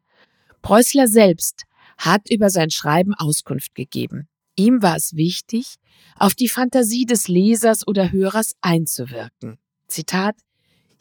Preußler 0.61 1.09
selbst 1.09 1.63
hat 1.97 2.29
über 2.29 2.51
sein 2.51 2.69
Schreiben 2.69 3.15
Auskunft 3.15 3.75
gegeben. 3.75 4.29
Ihm 4.57 4.83
war 4.83 4.97
es 4.97 5.17
wichtig, 5.17 5.77
auf 6.17 6.35
die 6.35 6.49
Fantasie 6.49 7.07
des 7.07 7.29
Lesers 7.29 7.89
oder 7.89 8.13
Hörers 8.13 8.53
einzuwirken. 8.61 9.59
Zitat 9.89 10.37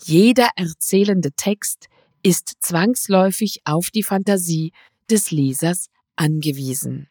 Jeder 0.03 0.49
erzählende 0.55 1.31
Text 1.33 1.87
ist 2.23 2.53
zwangsläufig 2.59 3.61
auf 3.65 3.91
die 3.91 4.03
Fantasie 4.03 4.71
des 5.09 5.31
Lesers 5.31 5.89
angewiesen. 6.15 7.09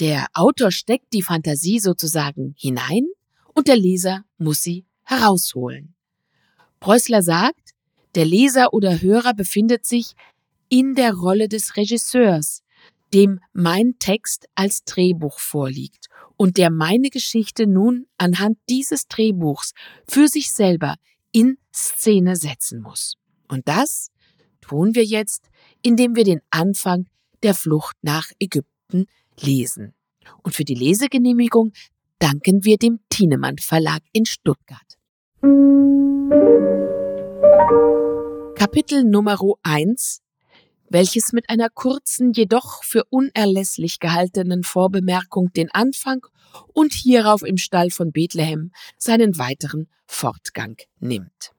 Der 0.00 0.26
Autor 0.34 0.70
steckt 0.70 1.12
die 1.12 1.22
Fantasie 1.22 1.78
sozusagen 1.78 2.54
hinein 2.58 3.06
und 3.54 3.68
der 3.68 3.76
Leser 3.76 4.24
muss 4.38 4.62
sie 4.62 4.86
herausholen. 5.04 5.94
Preußler 6.80 7.22
sagt, 7.22 7.70
der 8.14 8.24
Leser 8.24 8.72
oder 8.72 9.00
Hörer 9.00 9.34
befindet 9.34 9.86
sich 9.86 10.14
in 10.68 10.94
der 10.94 11.14
Rolle 11.14 11.48
des 11.48 11.76
Regisseurs, 11.76 12.62
dem 13.14 13.40
mein 13.52 13.94
Text 13.98 14.48
als 14.54 14.84
Drehbuch 14.84 15.38
vorliegt 15.38 16.08
und 16.36 16.56
der 16.56 16.70
meine 16.70 17.10
Geschichte 17.10 17.66
nun 17.66 18.06
anhand 18.16 18.58
dieses 18.68 19.06
Drehbuchs 19.06 19.72
für 20.06 20.28
sich 20.28 20.50
selber 20.50 20.96
in 21.32 21.58
Szene 21.74 22.36
setzen 22.36 22.80
muss. 22.80 23.16
Und 23.48 23.66
das 23.68 24.08
tun 24.60 24.94
wir 24.94 25.04
jetzt, 25.04 25.48
indem 25.82 26.14
wir 26.14 26.24
den 26.24 26.40
Anfang 26.50 27.06
der 27.42 27.54
Flucht 27.54 27.96
nach 28.02 28.30
Ägypten 28.38 29.06
lesen. 29.40 29.94
Und 30.42 30.54
für 30.54 30.64
die 30.64 30.74
Lesegenehmigung 30.74 31.72
danken 32.18 32.64
wir 32.64 32.78
dem 32.78 33.00
Thienemann 33.08 33.58
Verlag 33.58 34.02
in 34.12 34.24
Stuttgart. 34.26 34.98
Kapitel 38.54 39.04
Nummer 39.04 39.38
1 39.62 40.22
welches 40.92 41.32
mit 41.32 41.48
einer 41.48 41.70
kurzen, 41.70 42.32
jedoch 42.32 42.84
für 42.84 43.04
unerlässlich 43.08 43.98
gehaltenen 43.98 44.62
Vorbemerkung 44.62 45.52
den 45.54 45.70
Anfang 45.72 46.26
und 46.72 46.92
hierauf 46.92 47.42
im 47.42 47.56
Stall 47.56 47.90
von 47.90 48.12
Bethlehem 48.12 48.72
seinen 48.98 49.38
weiteren 49.38 49.88
Fortgang 50.06 50.76
nimmt. 51.00 51.52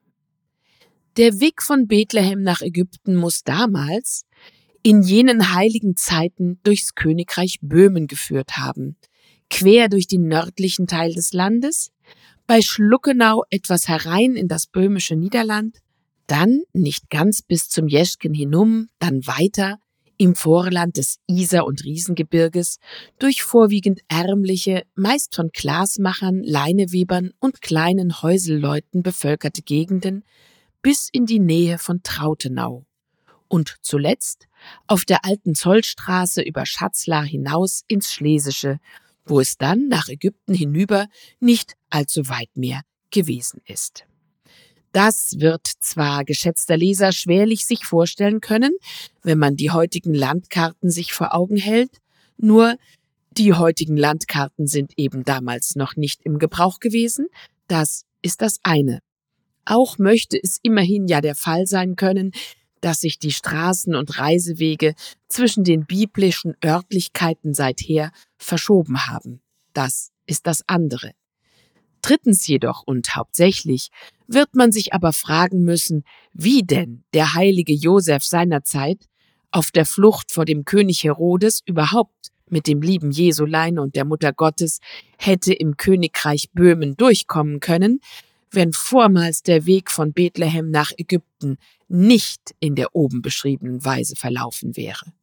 Der 1.16 1.40
Weg 1.40 1.62
von 1.62 1.86
Bethlehem 1.86 2.42
nach 2.42 2.60
Ägypten 2.60 3.14
muss 3.14 3.44
damals 3.44 4.24
in 4.82 5.02
jenen 5.02 5.54
heiligen 5.54 5.96
Zeiten 5.96 6.58
durchs 6.62 6.94
Königreich 6.94 7.58
Böhmen 7.62 8.06
geführt 8.06 8.56
haben, 8.56 8.96
quer 9.48 9.88
durch 9.88 10.06
den 10.06 10.28
nördlichen 10.28 10.86
Teil 10.86 11.14
des 11.14 11.32
Landes, 11.32 11.90
bei 12.46 12.60
Schluckenau 12.60 13.44
etwas 13.48 13.88
herein 13.88 14.34
in 14.34 14.48
das 14.48 14.66
böhmische 14.66 15.16
Niederland, 15.16 15.78
dann 16.26 16.62
nicht 16.72 17.10
ganz 17.10 17.42
bis 17.42 17.68
zum 17.68 17.88
Jeschken 17.88 18.34
hinum, 18.34 18.88
dann 18.98 19.26
weiter 19.26 19.78
im 20.24 20.34
Vorland 20.34 20.96
des 20.96 21.18
Isar- 21.26 21.66
und 21.66 21.84
Riesengebirges 21.84 22.78
durch 23.18 23.42
vorwiegend 23.42 24.00
ärmliche, 24.08 24.84
meist 24.94 25.34
von 25.34 25.50
Glasmachern, 25.52 26.42
Leinewebern 26.42 27.32
und 27.40 27.60
kleinen 27.60 28.22
Häuselleuten 28.22 29.02
bevölkerte 29.02 29.60
Gegenden 29.60 30.24
bis 30.80 31.10
in 31.12 31.26
die 31.26 31.40
Nähe 31.40 31.76
von 31.76 32.02
Trautenau 32.02 32.86
und 33.48 33.76
zuletzt 33.82 34.48
auf 34.86 35.04
der 35.04 35.26
alten 35.26 35.54
Zollstraße 35.54 36.40
über 36.40 36.64
Schatzlar 36.64 37.24
hinaus 37.24 37.84
ins 37.86 38.10
Schlesische, 38.10 38.80
wo 39.26 39.40
es 39.40 39.58
dann 39.58 39.88
nach 39.88 40.08
Ägypten 40.08 40.54
hinüber 40.54 41.06
nicht 41.38 41.74
allzu 41.90 42.30
weit 42.30 42.56
mehr 42.56 42.80
gewesen 43.10 43.60
ist. 43.66 44.06
Das 44.94 45.40
wird 45.40 45.66
zwar 45.80 46.24
geschätzter 46.24 46.76
Leser 46.76 47.10
schwerlich 47.10 47.66
sich 47.66 47.84
vorstellen 47.84 48.40
können, 48.40 48.76
wenn 49.24 49.38
man 49.38 49.56
die 49.56 49.72
heutigen 49.72 50.14
Landkarten 50.14 50.88
sich 50.88 51.12
vor 51.12 51.34
Augen 51.34 51.56
hält, 51.56 52.00
nur 52.36 52.76
die 53.32 53.54
heutigen 53.54 53.96
Landkarten 53.96 54.68
sind 54.68 54.92
eben 54.96 55.24
damals 55.24 55.74
noch 55.74 55.96
nicht 55.96 56.22
im 56.22 56.38
Gebrauch 56.38 56.78
gewesen, 56.78 57.26
das 57.66 58.04
ist 58.22 58.40
das 58.40 58.60
eine. 58.62 59.00
Auch 59.64 59.98
möchte 59.98 60.38
es 60.40 60.60
immerhin 60.62 61.08
ja 61.08 61.20
der 61.20 61.34
Fall 61.34 61.66
sein 61.66 61.96
können, 61.96 62.30
dass 62.80 63.00
sich 63.00 63.18
die 63.18 63.32
Straßen 63.32 63.96
und 63.96 64.20
Reisewege 64.20 64.94
zwischen 65.26 65.64
den 65.64 65.86
biblischen 65.86 66.54
Örtlichkeiten 66.64 67.52
seither 67.52 68.12
verschoben 68.36 69.08
haben. 69.08 69.40
Das 69.72 70.12
ist 70.26 70.46
das 70.46 70.62
andere. 70.68 71.14
Drittens 72.04 72.46
jedoch 72.46 72.82
und 72.84 73.16
hauptsächlich 73.16 73.88
wird 74.26 74.54
man 74.54 74.72
sich 74.72 74.92
aber 74.92 75.14
fragen 75.14 75.62
müssen, 75.62 76.04
wie 76.34 76.62
denn 76.62 77.02
der 77.14 77.32
heilige 77.32 77.72
Josef 77.72 78.22
seinerzeit 78.22 79.08
auf 79.50 79.70
der 79.70 79.86
Flucht 79.86 80.30
vor 80.30 80.44
dem 80.44 80.66
König 80.66 81.02
Herodes 81.04 81.62
überhaupt 81.64 82.30
mit 82.50 82.66
dem 82.66 82.82
lieben 82.82 83.10
Jesulein 83.10 83.78
und 83.78 83.96
der 83.96 84.04
Mutter 84.04 84.34
Gottes 84.34 84.80
hätte 85.16 85.54
im 85.54 85.78
Königreich 85.78 86.50
Böhmen 86.52 86.94
durchkommen 86.98 87.60
können, 87.60 88.00
wenn 88.50 88.74
vormals 88.74 89.42
der 89.42 89.64
Weg 89.64 89.90
von 89.90 90.12
Bethlehem 90.12 90.70
nach 90.70 90.92
Ägypten 90.98 91.56
nicht 91.88 92.54
in 92.60 92.74
der 92.74 92.94
oben 92.94 93.22
beschriebenen 93.22 93.82
Weise 93.82 94.14
verlaufen 94.14 94.76
wäre. 94.76 95.14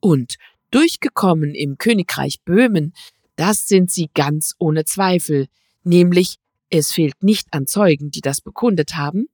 Und 0.00 0.36
durchgekommen 0.70 1.54
im 1.54 1.76
Königreich 1.76 2.40
Böhmen, 2.46 2.94
das 3.36 3.68
sind 3.68 3.90
sie 3.90 4.08
ganz 4.14 4.54
ohne 4.58 4.86
Zweifel, 4.86 5.48
nämlich 5.84 6.36
es 6.70 6.92
fehlt 6.92 7.22
nicht 7.22 7.48
an 7.52 7.66
Zeugen, 7.66 8.10
die 8.10 8.20
das 8.20 8.40
bekundet 8.40 8.96
haben, 8.96 9.26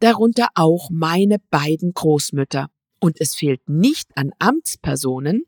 darunter 0.00 0.48
auch 0.54 0.90
meine 0.90 1.38
beiden 1.50 1.94
Großmütter, 1.94 2.68
und 3.00 3.20
es 3.20 3.34
fehlt 3.34 3.68
nicht 3.68 4.16
an 4.16 4.30
Amtspersonen, 4.38 5.44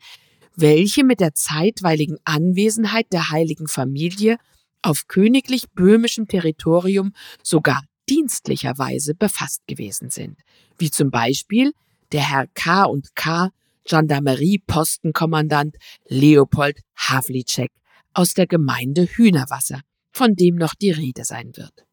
welche 0.56 1.04
mit 1.04 1.20
der 1.20 1.34
zeitweiligen 1.34 2.18
Anwesenheit 2.24 3.12
der 3.12 3.30
heiligen 3.30 3.68
Familie 3.68 4.38
auf 4.82 5.06
königlich 5.06 5.70
böhmischem 5.70 6.26
Territorium 6.28 7.12
sogar 7.42 7.82
dienstlicherweise 8.08 9.14
befasst 9.14 9.66
gewesen 9.66 10.10
sind, 10.10 10.38
wie 10.78 10.90
zum 10.90 11.10
Beispiel 11.10 11.72
der 12.12 12.28
Herr 12.28 12.46
K. 12.54 12.84
und 12.84 13.14
K., 13.14 13.50
Gendarmerie-Postenkommandant 13.86 15.76
Leopold 16.08 16.80
Havlicek 16.96 17.70
aus 18.14 18.34
der 18.34 18.46
Gemeinde 18.46 19.04
Hühnerwasser, 19.04 19.80
von 20.14 20.34
dem 20.36 20.54
noch 20.56 20.74
die 20.74 20.92
Rede 20.92 21.24
sein 21.24 21.52
wird. 21.56 21.84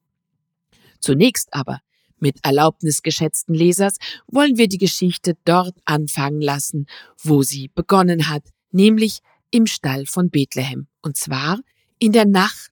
Zunächst 1.00 1.54
aber, 1.54 1.80
mit 2.20 2.38
Erlaubnis 2.44 3.02
geschätzten 3.02 3.56
Lesers, 3.56 3.98
wollen 4.28 4.58
wir 4.58 4.68
die 4.68 4.78
Geschichte 4.78 5.36
dort 5.44 5.76
anfangen 5.86 6.42
lassen, 6.42 6.86
wo 7.22 7.42
sie 7.42 7.70
begonnen 7.74 8.30
hat, 8.30 8.44
nämlich 8.72 9.20
im 9.50 9.66
Stall 9.66 10.06
von 10.06 10.30
Bethlehem, 10.30 10.88
und 11.02 11.18
zwar 11.18 11.60
in 11.98 12.12
der 12.12 12.26
Nacht, 12.26 12.72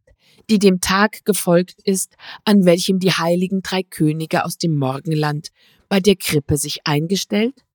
die 0.50 0.60
dem 0.60 0.82
Tag 0.82 1.26
gefolgt 1.26 1.82
ist, 1.84 2.16
an 2.46 2.66
welchem 2.66 3.00
die 3.00 3.12
heiligen 3.12 3.62
drei 3.62 3.84
Könige 3.84 4.46
aus 4.46 4.58
dem 4.58 4.76
Morgenland 4.76 5.50
bei 5.90 6.00
der 6.00 6.16
Krippe 6.16 6.58
sich 6.58 6.86
eingestellt 6.86 7.66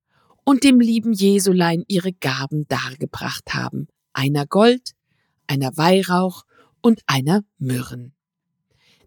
und 0.43 0.63
dem 0.63 0.79
lieben 0.79 1.13
Jesulein 1.13 1.83
ihre 1.87 2.13
Gaben 2.13 2.67
dargebracht 2.67 3.53
haben, 3.53 3.87
einer 4.13 4.45
Gold, 4.45 4.91
einer 5.47 5.75
Weihrauch 5.77 6.43
und 6.85 7.01
einer 7.07 7.43
Myrrhen. 7.57 8.13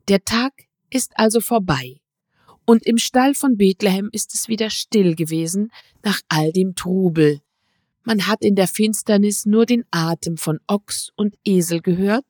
Der 0.09 0.25
Tag 0.25 0.65
ist 0.91 1.13
also 1.15 1.39
vorbei, 1.39 2.01
und 2.65 2.85
im 2.85 2.99
Stall 2.99 3.37
von 3.37 3.57
Bethlehem 3.57 4.09
ist 4.11 4.35
es 4.35 4.49
wieder 4.49 4.69
still 4.69 5.15
gewesen 5.15 5.71
nach 6.03 6.21
all 6.29 6.51
dem 6.51 6.75
Trubel. 6.75 7.41
Man 8.03 8.27
hat 8.27 8.43
in 8.43 8.57
der 8.57 8.67
Finsternis 8.67 9.47
nur 9.47 9.65
den 9.65 9.85
Atem 9.93 10.39
von 10.39 10.59
Ochs 10.67 11.13
und 11.15 11.37
Esel 11.45 11.81
gehört 11.81 12.27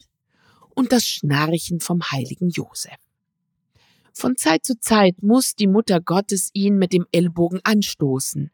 und 0.75 0.93
das 0.93 1.07
Schnarchen 1.07 1.81
vom 1.81 2.03
heiligen 2.03 2.51
Josef. 2.51 2.99
Von 4.13 4.37
Zeit 4.37 4.67
zu 4.67 4.79
Zeit 4.79 5.23
muss 5.23 5.55
die 5.55 5.67
Mutter 5.67 6.03
Gottes 6.03 6.51
ihn 6.53 6.77
mit 6.77 6.93
dem 6.93 7.07
Ellbogen 7.11 7.61
anstoßen, 7.65 8.51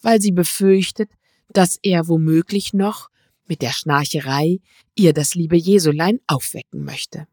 weil 0.00 0.20
sie 0.20 0.32
befürchtet, 0.32 1.12
dass 1.50 1.78
er 1.84 2.08
womöglich 2.08 2.74
noch 2.74 3.11
mit 3.46 3.62
der 3.62 3.72
Schnarcherei 3.72 4.58
ihr 4.94 5.12
das 5.12 5.34
liebe 5.34 5.56
Jesulein 5.56 6.20
aufwecken 6.26 6.84
möchte. 6.84 7.26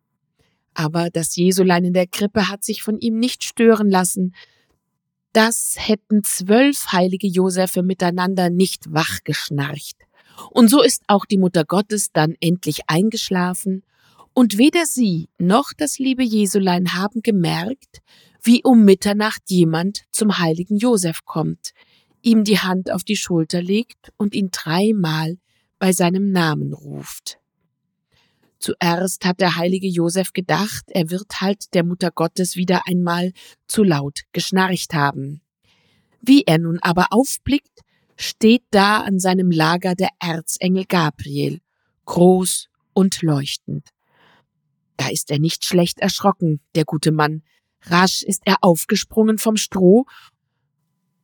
Aber 0.73 1.09
das 1.09 1.35
Jesulein 1.35 1.85
in 1.85 1.93
der 1.93 2.07
Krippe 2.07 2.47
hat 2.47 2.63
sich 2.63 2.81
von 2.81 2.99
ihm 2.99 3.19
nicht 3.19 3.43
stören 3.43 3.89
lassen. 3.89 4.33
Das 5.33 5.75
hätten 5.77 6.23
zwölf 6.23 6.91
heilige 6.91 7.27
Josephe 7.27 7.83
miteinander 7.83 8.49
nicht 8.49 8.93
wach 8.93 9.19
geschnarcht. 9.23 9.97
Und 10.51 10.69
so 10.69 10.81
ist 10.81 11.03
auch 11.07 11.25
die 11.25 11.37
Mutter 11.37 11.65
Gottes 11.65 12.11
dann 12.13 12.35
endlich 12.39 12.81
eingeschlafen, 12.87 13.83
und 14.33 14.57
weder 14.57 14.85
sie 14.85 15.27
noch 15.37 15.73
das 15.75 15.99
liebe 15.99 16.23
Jesulein 16.23 16.93
haben 16.93 17.21
gemerkt, 17.21 17.99
wie 18.41 18.63
um 18.63 18.85
Mitternacht 18.85 19.41
jemand 19.47 20.03
zum 20.11 20.37
heiligen 20.37 20.77
Josef 20.77 21.25
kommt, 21.25 21.71
ihm 22.21 22.45
die 22.45 22.59
Hand 22.59 22.89
auf 22.89 23.03
die 23.03 23.17
Schulter 23.17 23.61
legt 23.61 24.13
und 24.15 24.33
ihn 24.33 24.49
dreimal 24.51 25.37
bei 25.79 25.93
seinem 25.93 26.31
Namen 26.31 26.73
ruft. 26.73 27.39
Zuerst 28.59 29.23
hat 29.23 29.39
der 29.39 29.55
heilige 29.55 29.87
Josef 29.87 30.33
gedacht, 30.33 30.85
er 30.89 31.09
wird 31.09 31.39
halt 31.39 31.73
der 31.73 31.85
Mutter 31.85 32.11
Gottes 32.11 32.57
wieder 32.57 32.87
einmal 32.87 33.31
zu 33.67 33.83
laut 33.83 34.23
geschnarcht 34.33 34.93
haben. 34.93 35.41
Wie 36.21 36.43
er 36.43 36.57
nun 36.57 36.79
aber 36.79 37.07
aufblickt, 37.11 37.79
steht 38.17 38.63
da 38.71 38.99
an 38.99 39.19
seinem 39.19 39.49
Lager 39.49 39.95
der 39.95 40.09
Erzengel 40.19 40.83
Gabriel, 40.85 41.61
groß 42.03 42.67
und 42.93 43.21
leuchtend. 43.21 43.87
Da 44.97 45.07
ist 45.07 45.31
er 45.31 45.39
nicht 45.39 45.63
schlecht 45.63 45.99
erschrocken, 45.99 46.59
der 46.75 46.83
gute 46.83 47.13
Mann. 47.13 47.43
Rasch 47.83 48.23
ist 48.23 48.41
er 48.43 48.57
aufgesprungen 48.59 49.37
vom 49.37 49.55
Stroh 49.55 50.05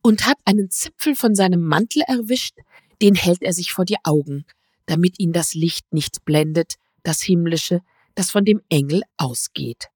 und 0.00 0.26
hat 0.26 0.38
einen 0.46 0.70
Zipfel 0.70 1.14
von 1.14 1.34
seinem 1.34 1.62
Mantel 1.62 2.00
erwischt, 2.06 2.56
den 3.02 3.14
hält 3.14 3.42
er 3.42 3.52
sich 3.52 3.72
vor 3.72 3.84
die 3.84 3.98
Augen, 4.04 4.44
damit 4.86 5.18
ihn 5.18 5.32
das 5.32 5.54
Licht 5.54 5.92
nicht 5.92 6.24
blendet, 6.24 6.74
das 7.02 7.20
himmlische, 7.20 7.80
das 8.14 8.30
von 8.30 8.44
dem 8.44 8.62
Engel 8.68 9.02
ausgeht. 9.16 9.88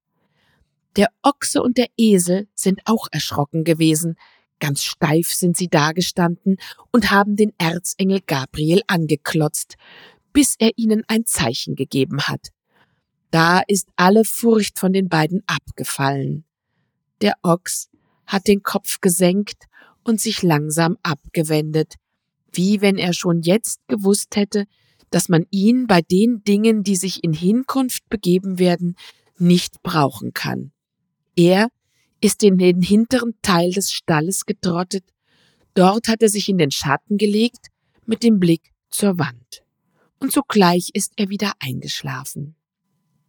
Der 0.95 1.09
Ochse 1.21 1.63
und 1.63 1.77
der 1.77 1.87
Esel 1.97 2.47
sind 2.53 2.81
auch 2.85 3.07
erschrocken 3.11 3.63
gewesen, 3.63 4.17
ganz 4.59 4.83
steif 4.83 5.33
sind 5.33 5.57
sie 5.57 5.69
dagestanden 5.69 6.57
und 6.91 7.11
haben 7.11 7.35
den 7.35 7.53
Erzengel 7.57 8.21
Gabriel 8.21 8.81
angeklotzt, 8.87 9.75
bis 10.33 10.55
er 10.59 10.71
ihnen 10.77 11.03
ein 11.07 11.25
Zeichen 11.25 11.75
gegeben 11.75 12.21
hat. 12.23 12.49
Da 13.31 13.61
ist 13.67 13.87
alle 13.95 14.25
Furcht 14.25 14.77
von 14.77 14.91
den 14.91 15.07
beiden 15.07 15.41
abgefallen. 15.47 16.43
Der 17.21 17.35
Ochs 17.41 17.89
hat 18.25 18.47
den 18.47 18.61
Kopf 18.61 18.99
gesenkt 18.99 19.65
und 20.03 20.19
sich 20.19 20.41
langsam 20.41 20.97
abgewendet, 21.03 21.95
wie 22.53 22.81
wenn 22.81 22.97
er 22.97 23.13
schon 23.13 23.41
jetzt 23.41 23.79
gewusst 23.87 24.35
hätte, 24.35 24.65
dass 25.09 25.29
man 25.29 25.45
ihn 25.51 25.87
bei 25.87 26.01
den 26.01 26.43
Dingen, 26.43 26.83
die 26.83 26.95
sich 26.95 27.23
in 27.23 27.33
Hinkunft 27.33 28.07
begeben 28.09 28.59
werden, 28.59 28.95
nicht 29.37 29.81
brauchen 29.83 30.33
kann. 30.33 30.71
Er 31.35 31.69
ist 32.21 32.43
in 32.43 32.57
den 32.57 32.81
hinteren 32.81 33.33
Teil 33.41 33.71
des 33.71 33.91
Stalles 33.91 34.45
getrottet, 34.45 35.03
dort 35.73 36.07
hat 36.07 36.21
er 36.21 36.29
sich 36.29 36.47
in 36.49 36.57
den 36.57 36.71
Schatten 36.71 37.17
gelegt, 37.17 37.67
mit 38.05 38.23
dem 38.23 38.39
Blick 38.39 38.71
zur 38.89 39.17
Wand. 39.17 39.63
Und 40.19 40.31
sogleich 40.31 40.91
ist 40.93 41.13
er 41.17 41.29
wieder 41.29 41.53
eingeschlafen. 41.59 42.55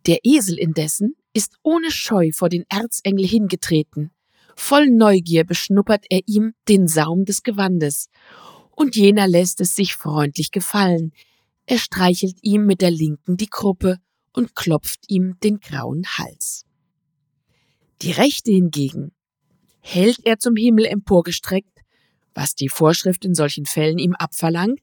Der 0.06 0.18
Esel 0.24 0.58
indessen 0.58 1.14
ist 1.32 1.56
ohne 1.62 1.90
Scheu 1.90 2.30
vor 2.32 2.48
den 2.48 2.64
Erzengel 2.68 3.26
hingetreten, 3.26 4.10
Voll 4.56 4.90
Neugier 4.90 5.44
beschnuppert 5.44 6.04
er 6.10 6.20
ihm 6.26 6.54
den 6.68 6.86
Saum 6.86 7.24
des 7.24 7.42
Gewandes, 7.42 8.08
und 8.74 8.96
jener 8.96 9.28
lässt 9.28 9.60
es 9.60 9.74
sich 9.74 9.94
freundlich 9.94 10.50
gefallen. 10.50 11.12
Er 11.66 11.78
streichelt 11.78 12.38
ihm 12.42 12.66
mit 12.66 12.80
der 12.80 12.90
linken 12.90 13.36
die 13.36 13.46
Kruppe 13.46 13.98
und 14.32 14.54
klopft 14.54 15.04
ihm 15.08 15.38
den 15.42 15.60
grauen 15.60 16.04
Hals. 16.18 16.64
Die 18.02 18.10
rechte 18.10 18.50
hingegen 18.50 19.12
hält 19.80 20.20
er 20.24 20.38
zum 20.38 20.56
Himmel 20.56 20.86
emporgestreckt, 20.86 21.80
was 22.34 22.54
die 22.54 22.68
Vorschrift 22.68 23.24
in 23.24 23.34
solchen 23.34 23.66
Fällen 23.66 23.98
ihm 23.98 24.14
abverlangt, 24.14 24.80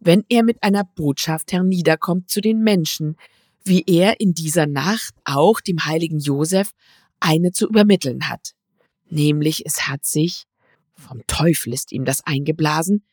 wenn 0.00 0.24
er 0.28 0.42
mit 0.42 0.62
einer 0.62 0.84
Botschaft 0.84 1.52
herniederkommt 1.52 2.30
zu 2.30 2.40
den 2.40 2.60
Menschen, 2.60 3.16
wie 3.64 3.84
er 3.86 4.20
in 4.20 4.34
dieser 4.34 4.66
Nacht 4.66 5.14
auch 5.24 5.60
dem 5.60 5.84
heiligen 5.84 6.18
Josef 6.18 6.70
eine 7.20 7.52
zu 7.52 7.68
übermitteln 7.68 8.28
hat 8.28 8.56
nämlich 9.10 9.64
es 9.66 9.86
hat 9.88 10.04
sich, 10.04 10.44
vom 10.94 11.22
Teufel 11.26 11.72
ist 11.72 11.92
ihm 11.92 12.04
das 12.04 12.24
eingeblasen, 12.24 13.04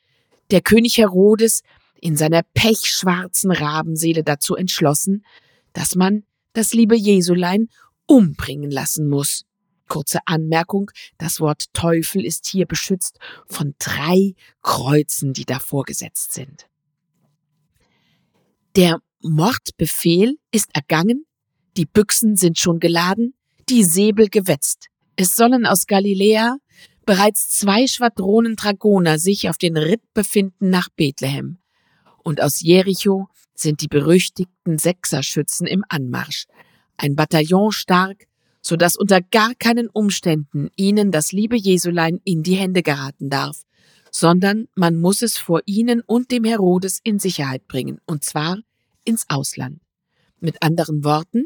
der 0.52 0.62
König 0.62 0.98
Herodes 0.98 1.62
in 2.00 2.18
seiner 2.18 2.44
pechschwarzen 2.54 3.52
Rabenseele 3.52 4.24
dazu 4.24 4.56
entschlossen, 4.56 5.26
dass 5.74 5.96
man 5.96 6.24
das 6.54 6.74
liebe 6.74 6.96
Jesulein 6.96 7.70
umbringen 8.06 8.72
lassen 8.72 9.08
muss. 9.08 9.46
Kurze 9.88 10.20
Anmerkung, 10.26 10.92
das 11.18 11.40
Wort 11.40 11.66
Teufel 11.74 12.26
ist 12.26 12.48
hier 12.48 12.66
beschützt 12.66 13.20
von 13.48 13.76
drei 13.80 14.34
Kreuzen, 14.62 15.34
die 15.34 15.46
davor 15.46 15.84
gesetzt 15.84 16.34
sind. 16.34 16.68
Der 18.76 19.00
Mordbefehl 19.22 20.38
ist 20.52 20.76
ergangen, 20.76 21.26
die 21.78 21.86
Büchsen 21.86 22.36
sind 22.36 22.60
schon 22.60 22.80
geladen, 22.80 23.34
die 23.70 23.84
Säbel 23.84 24.30
gewetzt. 24.30 24.88
Es 25.16 25.36
sollen 25.36 25.66
aus 25.66 25.88
Galiläa 25.88 26.58
bereits 27.06 27.50
zwei 27.50 27.88
Schwadronen 27.88 28.56
Dragoner 28.56 29.20
sich 29.20 29.50
auf 29.50 29.58
den 29.58 29.78
Ritt 29.78 30.02
befinden 30.13 30.70
nach 30.70 30.89
Bethlehem. 30.89 31.58
Und 32.24 32.42
aus 32.42 32.62
Jericho 32.62 33.28
sind 33.56 33.82
die 33.82 33.88
berüchtigten 33.88 34.78
Sechserschützen 34.78 35.68
im 35.68 35.84
Anmarsch. 35.89 36.46
Ein 36.98 37.16
Bataillon 37.16 37.72
stark, 37.72 38.28
so 38.62 38.76
dass 38.76 38.96
unter 38.96 39.22
gar 39.22 39.54
keinen 39.56 39.89
Umständen 39.89 40.70
ihnen 40.76 41.12
das 41.12 41.32
liebe 41.32 41.58
Jesulein 41.58 42.20
in 42.24 42.44
die 42.44 42.56
Hände 42.56 42.82
geraten 42.82 43.30
darf, 43.30 43.63
sondern 44.10 44.68
man 44.76 44.96
muss 45.00 45.22
es 45.22 45.38
vor 45.38 45.62
ihnen 45.66 46.02
und 46.02 46.32
dem 46.32 46.46
Herodes 46.46 47.00
in 47.04 47.20
Sicherheit 47.20 47.68
bringen, 47.68 48.00
und 48.06 48.24
zwar 48.24 48.60
ins 49.04 49.26
Ausland. 49.30 49.82
Mit 50.39 50.62
anderen 50.62 51.04
Worten, 51.04 51.46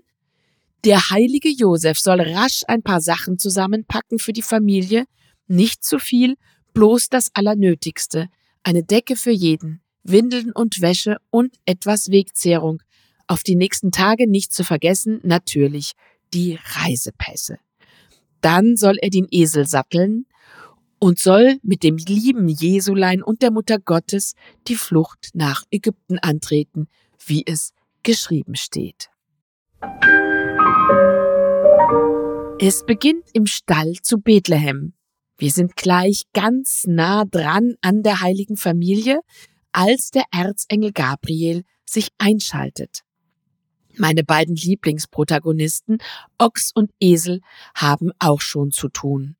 der 0.85 1.09
heilige 1.09 1.49
Josef 1.49 1.99
soll 1.99 2.21
rasch 2.21 2.63
ein 2.67 2.83
paar 2.83 3.01
Sachen 3.01 3.39
zusammenpacken 3.39 4.19
für 4.19 4.33
die 4.33 4.43
Familie, 4.43 5.05
nicht 5.47 5.83
zu 5.83 5.99
viel, 5.99 6.35
bloß 6.73 7.09
das 7.09 7.31
Allernötigste, 7.33 8.29
eine 8.63 8.83
Decke 8.83 9.15
für 9.15 9.31
jeden, 9.31 9.81
Windeln 10.03 10.51
und 10.51 10.81
Wäsche 10.81 11.17
und 11.29 11.55
etwas 11.65 12.11
Wegzehrung. 12.11 12.81
Auf 13.27 13.43
die 13.43 13.55
nächsten 13.55 13.91
Tage 13.91 14.29
nicht 14.29 14.53
zu 14.53 14.63
vergessen, 14.63 15.19
natürlich 15.23 15.93
die 16.33 16.59
Reisepässe. 16.63 17.59
Dann 18.41 18.77
soll 18.77 18.97
er 19.01 19.09
den 19.09 19.27
Esel 19.31 19.67
satteln 19.67 20.25
und 20.99 21.19
soll 21.19 21.59
mit 21.63 21.83
dem 21.83 21.97
lieben 21.97 22.47
Jesulein 22.47 23.21
und 23.21 23.41
der 23.41 23.51
Mutter 23.51 23.79
Gottes 23.79 24.33
die 24.67 24.75
Flucht 24.75 25.31
nach 25.33 25.63
Ägypten 25.71 26.19
antreten, 26.19 26.87
wie 27.25 27.43
es 27.45 27.73
geschrieben 28.03 28.55
steht. 28.55 29.09
Es 32.59 32.85
beginnt 32.85 33.25
im 33.33 33.45
Stall 33.45 33.93
zu 34.01 34.19
Bethlehem. 34.19 34.93
Wir 35.37 35.51
sind 35.51 35.75
gleich 35.75 36.23
ganz 36.33 36.85
nah 36.87 37.23
dran 37.25 37.75
an 37.81 38.01
der 38.01 38.21
heiligen 38.21 38.57
Familie, 38.57 39.21
als 39.71 40.09
der 40.09 40.23
Erzengel 40.31 40.91
Gabriel 40.91 41.63
sich 41.85 42.09
einschaltet. 42.17 43.01
Meine 43.95 44.23
beiden 44.23 44.55
Lieblingsprotagonisten, 44.55 45.99
Ochs 46.37 46.71
und 46.73 46.91
Esel, 46.99 47.41
haben 47.75 48.11
auch 48.19 48.41
schon 48.41 48.71
zu 48.71 48.89
tun. 48.89 49.35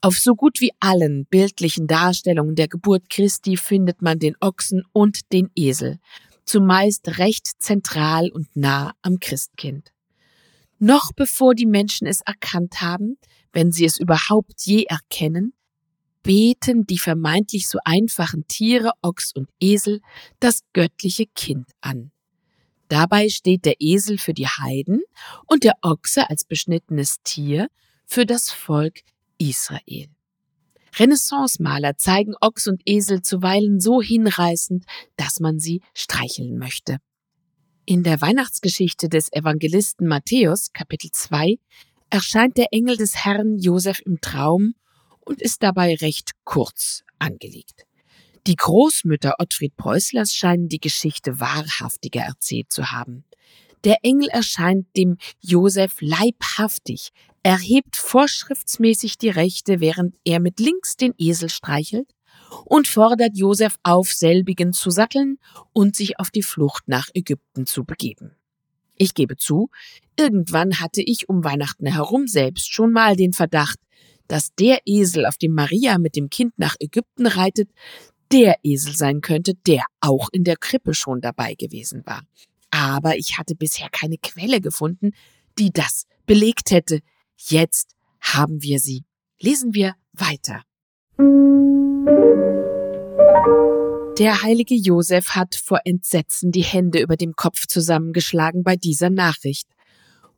Auf 0.00 0.18
so 0.18 0.34
gut 0.34 0.60
wie 0.60 0.72
allen 0.80 1.26
bildlichen 1.26 1.86
Darstellungen 1.86 2.54
der 2.54 2.68
Geburt 2.68 3.10
Christi 3.10 3.56
findet 3.56 4.02
man 4.02 4.18
den 4.18 4.36
Ochsen 4.40 4.84
und 4.92 5.32
den 5.32 5.50
Esel, 5.54 5.98
zumeist 6.44 7.18
recht 7.18 7.46
zentral 7.58 8.30
und 8.30 8.54
nah 8.54 8.92
am 9.02 9.18
Christkind. 9.18 9.92
Noch 10.78 11.12
bevor 11.12 11.54
die 11.54 11.66
Menschen 11.66 12.06
es 12.06 12.20
erkannt 12.20 12.82
haben, 12.82 13.16
wenn 13.56 13.72
sie 13.72 13.86
es 13.86 13.98
überhaupt 13.98 14.66
je 14.66 14.84
erkennen, 14.84 15.54
beten 16.22 16.84
die 16.86 16.98
vermeintlich 16.98 17.68
so 17.68 17.78
einfachen 17.86 18.46
Tiere 18.48 18.92
Ochs 19.00 19.32
und 19.34 19.48
Esel 19.60 20.02
das 20.40 20.60
göttliche 20.74 21.24
Kind 21.24 21.70
an. 21.80 22.10
Dabei 22.88 23.30
steht 23.30 23.64
der 23.64 23.76
Esel 23.78 24.18
für 24.18 24.34
die 24.34 24.46
Heiden 24.46 25.00
und 25.46 25.64
der 25.64 25.72
Ochse 25.80 26.28
als 26.28 26.44
beschnittenes 26.44 27.22
Tier 27.24 27.68
für 28.04 28.26
das 28.26 28.50
Volk 28.50 29.00
Israel. 29.38 30.08
Renaissance-Maler 30.98 31.96
zeigen 31.96 32.34
Ochs 32.42 32.66
und 32.66 32.82
Esel 32.84 33.22
zuweilen 33.22 33.80
so 33.80 34.02
hinreißend, 34.02 34.84
dass 35.16 35.40
man 35.40 35.58
sie 35.60 35.80
streicheln 35.94 36.58
möchte. 36.58 36.98
In 37.86 38.02
der 38.02 38.20
Weihnachtsgeschichte 38.20 39.08
des 39.08 39.32
Evangelisten 39.32 40.06
Matthäus, 40.06 40.72
Kapitel 40.74 41.10
2, 41.10 41.56
erscheint 42.10 42.56
der 42.56 42.68
Engel 42.72 42.96
des 42.96 43.24
Herrn 43.24 43.58
Josef 43.58 44.00
im 44.04 44.20
Traum 44.20 44.74
und 45.20 45.42
ist 45.42 45.62
dabei 45.62 45.94
recht 45.96 46.32
kurz 46.44 47.02
angelegt. 47.18 47.84
Die 48.46 48.56
Großmütter 48.56 49.34
Ottfried 49.38 49.76
Preußlers 49.76 50.32
scheinen 50.32 50.68
die 50.68 50.78
Geschichte 50.78 51.40
wahrhaftiger 51.40 52.20
erzählt 52.20 52.70
zu 52.70 52.92
haben. 52.92 53.24
Der 53.82 53.98
Engel 54.02 54.28
erscheint 54.28 54.86
dem 54.96 55.16
Josef 55.40 55.96
leibhaftig, 56.00 57.10
erhebt 57.42 57.96
vorschriftsmäßig 57.96 59.18
die 59.18 59.30
Rechte, 59.30 59.80
während 59.80 60.16
er 60.24 60.40
mit 60.40 60.60
links 60.60 60.96
den 60.96 61.12
Esel 61.18 61.48
streichelt 61.48 62.14
und 62.64 62.86
fordert 62.86 63.36
Josef 63.36 63.78
auf, 63.82 64.12
selbigen 64.12 64.72
zu 64.72 64.90
satteln 64.90 65.38
und 65.72 65.96
sich 65.96 66.20
auf 66.20 66.30
die 66.30 66.42
Flucht 66.42 66.84
nach 66.86 67.08
Ägypten 67.14 67.66
zu 67.66 67.84
begeben. 67.84 68.35
Ich 68.96 69.14
gebe 69.14 69.36
zu, 69.36 69.70
irgendwann 70.18 70.80
hatte 70.80 71.02
ich 71.02 71.28
um 71.28 71.44
Weihnachten 71.44 71.86
herum 71.86 72.26
selbst 72.26 72.72
schon 72.72 72.92
mal 72.92 73.16
den 73.16 73.32
Verdacht, 73.32 73.78
dass 74.28 74.54
der 74.54 74.80
Esel, 74.86 75.26
auf 75.26 75.36
dem 75.36 75.52
Maria 75.52 75.98
mit 75.98 76.16
dem 76.16 76.30
Kind 76.30 76.58
nach 76.58 76.76
Ägypten 76.80 77.26
reitet, 77.26 77.70
der 78.32 78.56
Esel 78.62 78.96
sein 78.96 79.20
könnte, 79.20 79.54
der 79.54 79.84
auch 80.00 80.28
in 80.32 80.44
der 80.44 80.56
Krippe 80.56 80.94
schon 80.94 81.20
dabei 81.20 81.54
gewesen 81.54 82.02
war. 82.06 82.22
Aber 82.70 83.16
ich 83.16 83.38
hatte 83.38 83.54
bisher 83.54 83.88
keine 83.90 84.18
Quelle 84.18 84.60
gefunden, 84.60 85.12
die 85.58 85.70
das 85.70 86.06
belegt 86.26 86.70
hätte. 86.70 87.00
Jetzt 87.36 87.94
haben 88.20 88.62
wir 88.62 88.80
sie. 88.80 89.04
Lesen 89.40 89.74
wir 89.74 89.94
weiter. 90.12 90.62
Der 94.18 94.42
heilige 94.42 94.74
Josef 94.74 95.30
hat 95.30 95.56
vor 95.56 95.80
Entsetzen 95.84 96.50
die 96.50 96.62
Hände 96.62 97.00
über 97.00 97.16
dem 97.16 97.34
Kopf 97.34 97.66
zusammengeschlagen 97.66 98.64
bei 98.64 98.74
dieser 98.74 99.10
Nachricht. 99.10 99.68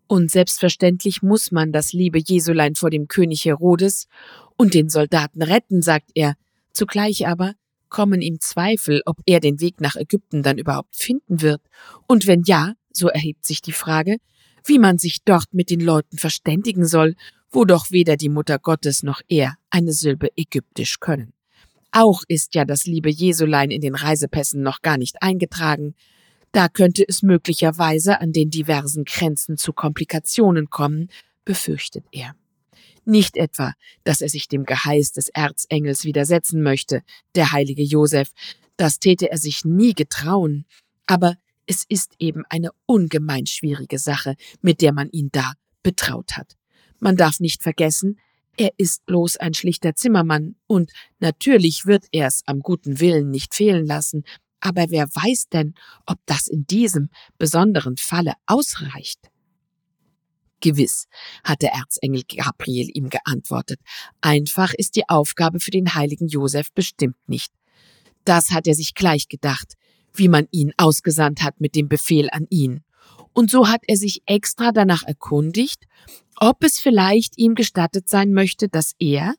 Und 0.08 0.32
selbstverständlich 0.32 1.22
muss 1.22 1.52
man 1.52 1.70
das 1.70 1.92
liebe 1.92 2.18
Jesulein 2.18 2.74
vor 2.74 2.90
dem 2.90 3.06
König 3.06 3.44
Herodes 3.44 4.08
und 4.56 4.74
den 4.74 4.88
Soldaten 4.88 5.42
retten, 5.42 5.80
sagt 5.80 6.10
er. 6.16 6.34
Zugleich 6.72 7.28
aber 7.28 7.52
kommen 7.88 8.20
ihm 8.20 8.40
Zweifel, 8.40 9.00
ob 9.06 9.18
er 9.26 9.38
den 9.38 9.60
Weg 9.60 9.80
nach 9.80 9.94
Ägypten 9.94 10.42
dann 10.42 10.58
überhaupt 10.58 10.96
finden 10.96 11.40
wird. 11.40 11.62
Und 12.08 12.26
wenn 12.26 12.42
ja, 12.42 12.72
so 12.92 13.06
erhebt 13.06 13.46
sich 13.46 13.62
die 13.62 13.70
Frage, 13.70 14.16
wie 14.64 14.80
man 14.80 14.98
sich 14.98 15.22
dort 15.24 15.54
mit 15.54 15.70
den 15.70 15.80
Leuten 15.80 16.18
verständigen 16.18 16.84
soll, 16.84 17.14
wo 17.48 17.64
doch 17.64 17.92
weder 17.92 18.16
die 18.16 18.28
Mutter 18.28 18.58
Gottes 18.58 19.04
noch 19.04 19.20
er 19.28 19.54
eine 19.70 19.92
Silbe 19.92 20.30
ägyptisch 20.36 20.98
können. 20.98 21.32
Auch 21.90 22.22
ist 22.29 22.55
ja 22.55 22.64
das 22.64 22.85
liebe 22.85 23.11
Jesulein 23.11 23.70
in 23.70 23.81
den 23.81 23.94
Reisepässen 23.94 24.62
noch 24.62 24.83
gar 24.83 24.98
nicht 24.98 25.22
eingetragen, 25.22 25.94
da 26.53 26.68
könnte 26.68 27.05
es 27.07 27.22
möglicherweise 27.22 28.20
an 28.20 28.33
den 28.33 28.51
diversen 28.51 29.05
Grenzen 29.05 29.57
zu 29.59 29.72
Komplikationen 29.72 30.70
kommen, 30.70 31.09
befürchtet 31.44 32.05
er. 32.11 32.35
Nicht 33.05 33.37
etwa, 33.37 33.72
dass 34.05 34.20
er 34.20 34.29
sich 34.29 34.48
dem 34.48 34.64
Geheiß 34.64 35.12
des 35.12 35.29
Erzengels 35.29 36.05
widersetzen 36.05 36.62
möchte, 36.62 37.03
der 37.35 37.53
heilige 37.53 37.83
Josef, 37.83 38.31
das 38.77 38.98
täte 38.98 39.31
er 39.31 39.38
sich 39.38 39.64
nie 39.64 39.94
getrauen, 39.94 40.66
aber 41.07 41.37
es 41.66 41.85
ist 41.88 42.12
eben 42.18 42.44
eine 42.48 42.70
ungemein 42.87 43.46
schwierige 43.46 43.98
Sache, 43.98 44.37
mit 44.62 44.81
der 44.81 44.92
man 44.92 45.11
ihn 45.11 45.29
da 45.33 45.53
betraut 45.83 46.37
hat. 46.37 46.57
Man 46.98 47.16
darf 47.16 47.40
nicht 47.40 47.62
vergessen, 47.62 48.18
er 48.59 48.73
ist 48.77 49.07
bloß 49.07 49.37
ein 49.38 49.55
schlichter 49.55 49.94
Zimmermann, 49.94 50.57
und 50.66 50.92
natürlich 51.21 51.87
wird 51.87 52.07
er's 52.12 52.42
am 52.47 52.61
guten 52.61 53.01
Willen 53.01 53.31
nicht 53.31 53.55
fehlen 53.55 53.87
lassen, 53.87 54.25
aber 54.61 54.87
wer 54.90 55.07
weiß 55.07 55.49
denn, 55.49 55.75
ob 56.07 56.18
das 56.27 56.49
in 56.49 56.66
diesem 56.66 57.11
besonderen 57.38 57.97
Falle 57.97 58.35
ausreicht? 58.47 59.31
Gewiss, 60.61 61.07
hat 61.44 61.62
der 61.62 61.73
Erzengel 61.73 62.25
Gabriel 62.25 62.90
ihm 62.92 63.09
geantwortet. 63.09 63.81
Einfach 64.21 64.75
ist 64.75 64.97
die 64.97 65.09
Aufgabe 65.09 65.61
für 65.61 65.71
den 65.71 65.94
heiligen 65.94 66.27
Josef 66.27 66.73
bestimmt 66.73 67.16
nicht. 67.29 67.53
Das 68.25 68.51
hat 68.51 68.66
er 68.66 68.75
sich 68.75 68.94
gleich 68.94 69.29
gedacht, 69.29 69.75
wie 70.12 70.29
man 70.29 70.49
ihn 70.51 70.73
ausgesandt 70.77 71.42
hat 71.42 71.61
mit 71.61 71.77
dem 71.77 71.88
Befehl 71.88 72.29
an 72.33 72.47
ihn. 72.51 72.83
Und 73.38 73.53
so 73.53 73.68
hat 73.68 73.83
er 73.87 73.96
sich 73.96 74.22
extra 74.27 74.72
danach 74.72 75.05
erkundigt, 75.05 75.85
ob 76.40 76.64
es 76.64 76.81
vielleicht 76.81 77.38
ihm 77.38 77.55
gestattet 77.55 78.09
sein 78.09 78.33
möchte, 78.33 78.68
dass 78.68 78.96
er, 78.98 79.33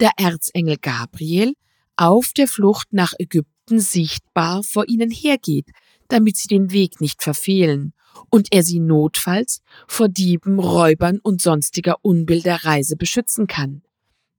der 0.00 0.12
Erzengel 0.16 0.78
Gabriel, 0.78 1.52
auf 1.94 2.32
der 2.34 2.48
Flucht 2.48 2.94
nach 2.94 3.12
Ägypten 3.18 3.78
sichtbar 3.78 4.62
vor 4.62 4.88
ihnen 4.88 5.10
hergeht, 5.10 5.66
damit 6.08 6.38
sie 6.38 6.48
den 6.48 6.72
Weg 6.72 7.02
nicht 7.02 7.22
verfehlen 7.22 7.92
und 8.30 8.48
er 8.52 8.62
sie 8.62 8.80
notfalls 8.80 9.60
vor 9.86 10.08
Dieben, 10.08 10.58
Räubern 10.58 11.18
und 11.22 11.42
sonstiger 11.42 11.96
Unbill 12.00 12.40
der 12.40 12.64
Reise 12.64 12.96
beschützen 12.96 13.48
kann. 13.48 13.82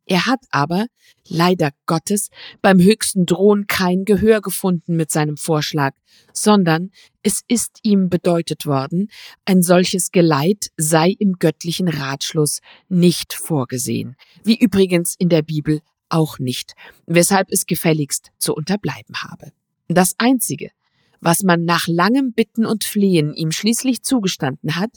Er 0.05 0.25
hat 0.25 0.41
aber, 0.49 0.87
leider 1.27 1.71
Gottes, 1.85 2.29
beim 2.61 2.79
höchsten 2.79 3.25
Drohn 3.25 3.67
kein 3.67 4.03
Gehör 4.03 4.41
gefunden 4.41 4.95
mit 4.95 5.11
seinem 5.11 5.37
Vorschlag, 5.37 5.95
sondern 6.33 6.91
es 7.21 7.41
ist 7.47 7.79
ihm 7.83 8.09
bedeutet 8.09 8.65
worden, 8.65 9.09
ein 9.45 9.61
solches 9.61 10.11
Geleit 10.11 10.67
sei 10.75 11.15
im 11.17 11.33
göttlichen 11.39 11.87
Ratschluss 11.87 12.59
nicht 12.89 13.33
vorgesehen, 13.33 14.15
wie 14.43 14.57
übrigens 14.57 15.15
in 15.17 15.29
der 15.29 15.41
Bibel 15.41 15.81
auch 16.09 16.37
nicht, 16.37 16.73
weshalb 17.05 17.49
es 17.51 17.65
gefälligst 17.65 18.31
zu 18.37 18.53
unterbleiben 18.53 19.15
habe. 19.23 19.51
Das 19.87 20.15
Einzige, 20.17 20.71
was 21.21 21.43
man 21.43 21.63
nach 21.63 21.87
langem 21.87 22.33
Bitten 22.33 22.65
und 22.65 22.83
Flehen 22.83 23.33
ihm 23.33 23.51
schließlich 23.51 24.03
zugestanden 24.03 24.75
hat, 24.75 24.91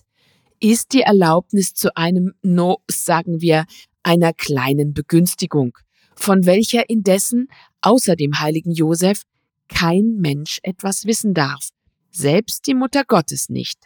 ist 0.60 0.92
die 0.92 1.02
Erlaubnis 1.02 1.74
zu 1.74 1.96
einem, 1.96 2.32
no, 2.42 2.78
sagen 2.88 3.40
wir, 3.40 3.66
einer 4.06 4.32
kleinen 4.32 4.94
Begünstigung, 4.94 5.76
von 6.14 6.46
welcher 6.46 6.88
indessen 6.88 7.48
außer 7.80 8.14
dem 8.14 8.38
heiligen 8.38 8.70
Josef 8.70 9.22
kein 9.68 10.18
Mensch 10.18 10.60
etwas 10.62 11.06
wissen 11.06 11.34
darf, 11.34 11.70
selbst 12.12 12.68
die 12.68 12.74
Mutter 12.74 13.04
Gottes 13.04 13.48
nicht. 13.48 13.80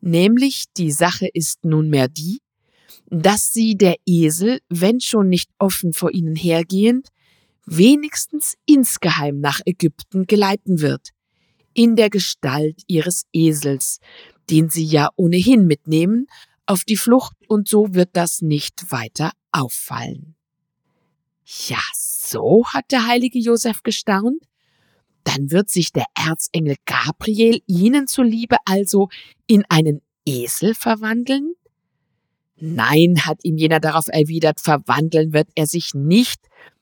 Nämlich 0.00 0.64
die 0.76 0.90
Sache 0.90 1.28
ist 1.32 1.64
nunmehr 1.64 2.08
die, 2.08 2.40
dass 3.06 3.52
sie 3.52 3.76
der 3.76 3.94
Esel, 4.04 4.60
wenn 4.68 5.00
schon 5.00 5.28
nicht 5.28 5.50
offen 5.58 5.92
vor 5.92 6.12
ihnen 6.12 6.34
hergehend, 6.34 7.08
wenigstens 7.64 8.56
insgeheim 8.66 9.40
nach 9.40 9.60
Ägypten 9.64 10.26
geleiten 10.26 10.80
wird, 10.80 11.10
in 11.74 11.94
der 11.94 12.10
Gestalt 12.10 12.82
ihres 12.88 13.24
Esels, 13.32 14.00
den 14.50 14.68
sie 14.68 14.84
ja 14.84 15.10
ohnehin 15.16 15.66
mitnehmen, 15.66 16.26
auf 16.66 16.84
die 16.84 16.96
Flucht, 16.96 17.36
und 17.46 17.68
so 17.68 17.94
wird 17.94 18.10
das 18.14 18.42
nicht 18.42 18.90
weiter 18.90 19.30
auffallen. 19.54 20.34
Ja, 21.68 21.80
so 21.94 22.64
hat 22.66 22.90
der 22.90 23.06
heilige 23.06 23.38
Josef 23.38 23.82
gestaunt. 23.82 24.42
Dann 25.24 25.50
wird 25.50 25.70
sich 25.70 25.92
der 25.92 26.06
Erzengel 26.14 26.76
Gabriel 26.84 27.60
ihnen 27.66 28.06
zuliebe 28.06 28.56
also 28.66 29.08
in 29.46 29.64
einen 29.68 30.02
Esel 30.26 30.74
verwandeln? 30.74 31.54
Nein, 32.56 33.26
hat 33.26 33.40
ihm 33.42 33.56
jener 33.56 33.80
darauf 33.80 34.08
erwidert, 34.08 34.60
verwandeln 34.60 35.32
wird 35.32 35.48
er 35.54 35.66
sich 35.66 35.92
nicht, 35.94 36.40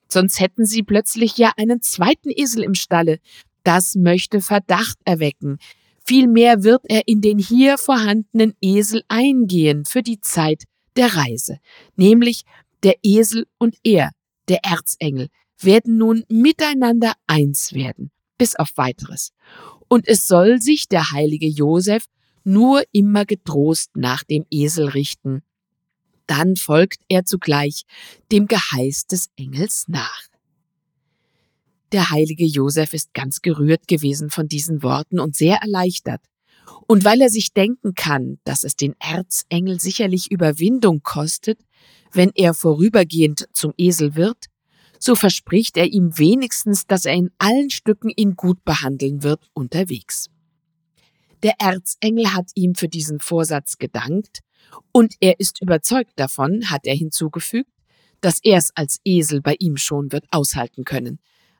sonst 0.09 0.39
hätten 0.39 0.67
sie 0.67 0.83
plötzlich 0.83 1.39
ja 1.39 1.53
einen 1.57 1.81
zweiten 1.83 2.31
Esel 2.31 2.63
im 2.63 2.75
Stalle. 2.75 3.19
Das 3.65 3.95
möchte 3.95 4.41
Verdacht 4.41 4.99
erwecken. 5.05 5.59
Vielmehr 6.05 6.63
wird 6.63 6.83
er 6.89 7.03
in 7.07 7.21
den 7.21 7.39
hier 7.39 7.79
vorhandenen 7.79 8.55
Esel 8.61 9.03
eingehen 9.09 9.85
für 9.85 10.03
die 10.03 10.21
Zeit 10.21 10.65
der 10.97 11.15
Reise, 11.17 11.59
nämlich 11.97 12.43
der 12.83 12.97
Esel 13.03 13.47
und 13.59 13.77
er 13.85 14.11
der 14.49 14.65
Erzengel 14.65 15.29
werden 15.61 15.97
nun 15.97 16.25
miteinander 16.29 17.15
eins 17.27 17.73
werden, 17.73 18.11
bis 18.39 18.57
auf 18.57 18.71
weiteres. 18.77 19.33
Und 19.89 20.09
es 20.09 20.27
soll 20.27 20.61
sich 20.61 20.89
der 20.89 21.13
heilige 21.13 21.47
Josef 21.47 22.07
nur 22.45 22.83
immer 22.93 23.25
getrost 23.25 23.91
nach 23.95 24.25
dem 24.25 24.45
Esel 24.51 24.89
richten. 24.89 25.43
Dann 26.27 26.57
folgt 26.57 27.03
er 27.09 27.25
zugleich 27.25 27.85
dem 28.33 28.47
Geheiß 28.47 29.07
des 29.07 29.29
Engels 29.37 29.85
nach. 29.89 30.23
Der 31.93 32.11
heilige 32.11 32.47
Josef 32.47 32.95
ist 32.95 33.13
ganz 33.13 33.43
gerührt 33.43 33.87
gewesen 33.87 34.31
von 34.31 34.49
diesen 34.49 34.83
Worten 34.83 35.21
und 35.21 35.37
sehr 35.37 35.59
erleichtert. 35.59 36.23
Und 36.87 37.05
weil 37.05 37.21
er 37.21 37.29
sich 37.29 37.53
denken 37.53 37.95
kann, 37.95 38.39
dass 38.45 38.65
es 38.65 38.77
den 38.77 38.95
Erzengel 38.99 39.79
sicherlich 39.79 40.31
Überwindung 40.31 41.03
kostet, 41.03 41.61
wenn 42.13 42.31
er 42.35 42.55
vorübergehend 42.55 43.49
zum 43.53 43.73
Esel 43.77 44.15
wird, 44.15 44.47
so 44.99 45.15
verspricht 45.15 45.77
er 45.77 45.87
ihm 45.87 46.17
wenigstens, 46.19 46.87
dass 46.87 47.05
er 47.05 47.15
in 47.15 47.31
allen 47.39 47.71
Stücken 47.71 48.11
ihn 48.11 48.37
gut 48.37 48.65
behandeln 48.65 49.23
wird 49.23 49.49
unterwegs. 49.53 50.29
Der 51.43 51.55
Erzengel 51.59 52.33
hat 52.33 52.51
ihm 52.55 52.77
für 52.77 52.89
diesen 52.89 53.19
Vorsatz 53.19 53.79
gedankt, 53.79 54.41
und 54.93 55.15
er 55.21 55.41
ist 55.41 55.61
überzeugt 55.61 56.13
davon, 56.17 56.71
hat 56.71 56.87
er 56.87 56.95
hinzugefügt, 56.95 57.71
dass 58.21 58.39
er 58.43 58.59
es 58.59 58.71
als 58.75 59.01
Esel 59.05 59.43
bei 59.43 59.57
ihm 59.59 59.77
schon 59.77 60.13
wird 60.13 60.25
aushalten 60.31 60.85
können. 60.85 61.19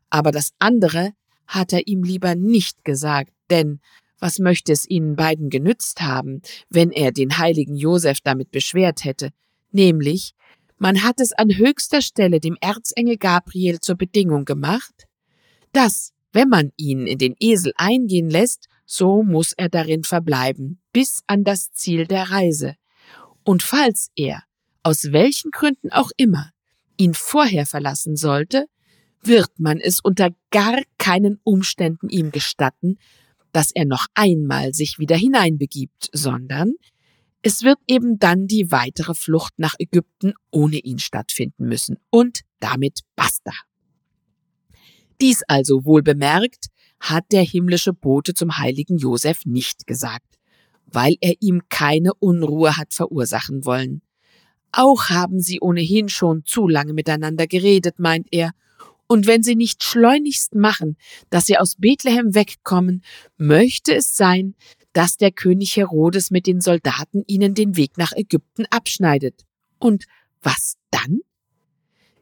Aber 0.09 0.31
das 0.31 0.53
andere 0.59 1.13
hat 1.47 1.73
er 1.73 1.87
ihm 1.89 2.05
lieber 2.05 2.35
nicht 2.35 2.85
gesagt, 2.85 3.33
denn 3.51 3.81
was 4.19 4.39
möchte 4.39 4.73
es 4.73 4.89
ihnen 4.89 5.17
beiden 5.17 5.51
genützt 5.51 6.01
haben, 6.01 6.43
wenn 6.71 6.93
er 6.93 7.11
den 7.11 7.39
heiligen 7.39 7.75
Josef 7.75 8.21
damit 8.21 8.53
beschwert 8.53 9.05
hätte, 9.05 9.31
nämlich, 9.73 10.35
man 10.83 11.05
hat 11.05 11.21
es 11.21 11.33
an 11.33 11.57
höchster 11.57 12.03
Stelle 12.03 12.41
dem 12.41 12.57
Erzengel 12.61 13.17
Gabriel 13.17 13.79
zur 13.79 13.95
Bedingung 13.95 14.45
gemacht, 14.45 15.07
dass, 15.71 16.13
wenn 16.33 16.49
man 16.49 16.73
ihn 16.77 17.07
in 17.07 17.19
den 17.19 17.37
Esel 17.39 17.73
eingehen 17.77 18.29
lässt, 18.29 18.67
so 18.85 19.23
muss 19.23 19.53
er 19.53 19.69
darin 19.69 20.03
verbleiben, 20.03 20.83
bis 20.93 21.23
an 21.29 21.45
das 21.45 21.71
Ziel 21.71 22.09
der 22.09 22.33
Reise. 22.33 22.75
Und 23.45 23.63
falls 23.63 24.11
er, 24.17 24.43
aus 24.83 25.13
welchen 25.13 25.53
Gründen 25.53 25.93
auch 25.93 26.11
immer, 26.17 26.51
ihn 26.97 27.15
vorher 27.15 27.65
verlassen 27.65 28.17
sollte, 28.17 28.67
wird 29.23 29.61
man 29.61 29.79
es 29.79 30.01
unter 30.01 30.31
gar 30.51 30.83
keinen 30.99 31.39
Umständen 31.45 32.09
ihm 32.09 32.33
gestatten, 32.33 32.99
dass 33.53 33.71
er 33.73 33.85
noch 33.85 34.07
einmal 34.15 34.75
sich 34.75 34.99
wieder 34.99 35.15
hineinbegibt, 35.15 36.11
sondern 36.13 36.75
es 37.43 37.63
wird 37.63 37.79
eben 37.89 38.19
dann 38.19 38.47
die 38.47 38.71
weitere 38.71 39.15
Flucht 39.15 39.55
nach 39.59 39.75
Ägypten 39.79 40.33
ohne 40.51 40.79
ihn 40.79 40.99
stattfinden 40.99 41.67
müssen. 41.67 41.99
Und 42.11 42.41
damit 42.61 43.01
basta. 43.17 43.53
Dies 45.21 45.43
also 45.49 45.85
wohl 45.85 46.03
bemerkt, 46.03 46.67
hat 47.01 47.25
der 47.33 47.43
himmlische 47.43 47.93
Bote 47.93 48.33
zum 48.33 48.59
heiligen 48.59 48.97
Josef 48.97 49.45
nicht 49.45 49.87
gesagt, 49.87 50.39
weil 50.87 51.17
er 51.21 51.35
ihm 51.41 51.63
keine 51.69 52.15
Unruhe 52.15 52.77
hat 52.77 52.95
verursachen 52.95 53.65
wollen. 53.65 54.03
Auch 54.71 55.11
haben 55.11 55.41
sie 55.41 55.61
ohnehin 55.61 56.09
schon 56.09 56.45
zu 56.45 56.69
lange 56.69 56.93
miteinander 56.93 57.47
geredet, 57.47 57.99
meint 57.99 58.29
er, 58.31 58.53
und 59.09 59.27
wenn 59.27 59.43
sie 59.43 59.57
nicht 59.57 59.83
schleunigst 59.83 60.55
machen, 60.55 60.97
dass 61.29 61.45
sie 61.45 61.59
aus 61.59 61.75
Bethlehem 61.77 62.35
wegkommen, 62.35 63.03
möchte 63.37 63.95
es 63.95 64.17
sein, 64.17 64.55
dass 64.93 65.17
der 65.17 65.33
König 65.33 65.77
Herodes 65.77 66.31
mit 66.31 66.47
den 66.47 66.61
Soldaten 66.61 67.25
ihnen 67.27 67.55
den 67.55 67.77
Weg 67.77 67.97
nach 67.99 68.13
Ägypten 68.13 68.67
abschneidet. 68.71 69.45
Und 69.79 70.05
was 70.43 70.77
dann? 70.91 71.21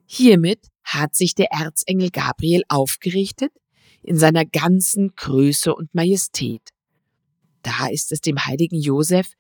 Hiermit 0.07 0.67
hat 0.85 1.15
sich 1.15 1.35
der 1.35 1.53
Erzengel 1.53 2.11
Gabriel 2.11 2.63
aufgerichtet 2.69 3.53
in 4.03 4.17
seiner 4.17 4.45
ganzen 4.45 5.15
Größe 5.15 5.75
und 5.75 5.95
Majestät. 5.95 6.63
Da 7.63 7.89
ist 7.89 8.13
es 8.13 8.21
dem 8.21 8.45
heiligen 8.45 8.81
Josef, 8.81 9.33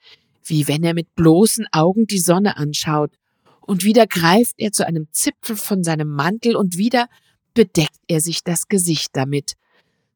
wie 0.44 0.68
wenn 0.68 0.84
er 0.84 0.94
mit 0.94 1.14
bloßen 1.14 1.66
Augen 1.72 2.06
die 2.06 2.18
Sonne 2.18 2.56
anschaut, 2.56 3.12
und 3.60 3.84
wieder 3.84 4.06
greift 4.06 4.56
er 4.58 4.72
zu 4.72 4.84
einem 4.84 5.06
Zipfel 5.12 5.54
von 5.54 5.84
seinem 5.84 6.08
Mantel 6.08 6.56
und 6.56 6.76
wieder 6.76 7.08
bedeckt 7.54 8.00
er 8.08 8.20
sich 8.20 8.42
das 8.42 8.66
Gesicht 8.68 9.10
damit, 9.12 9.52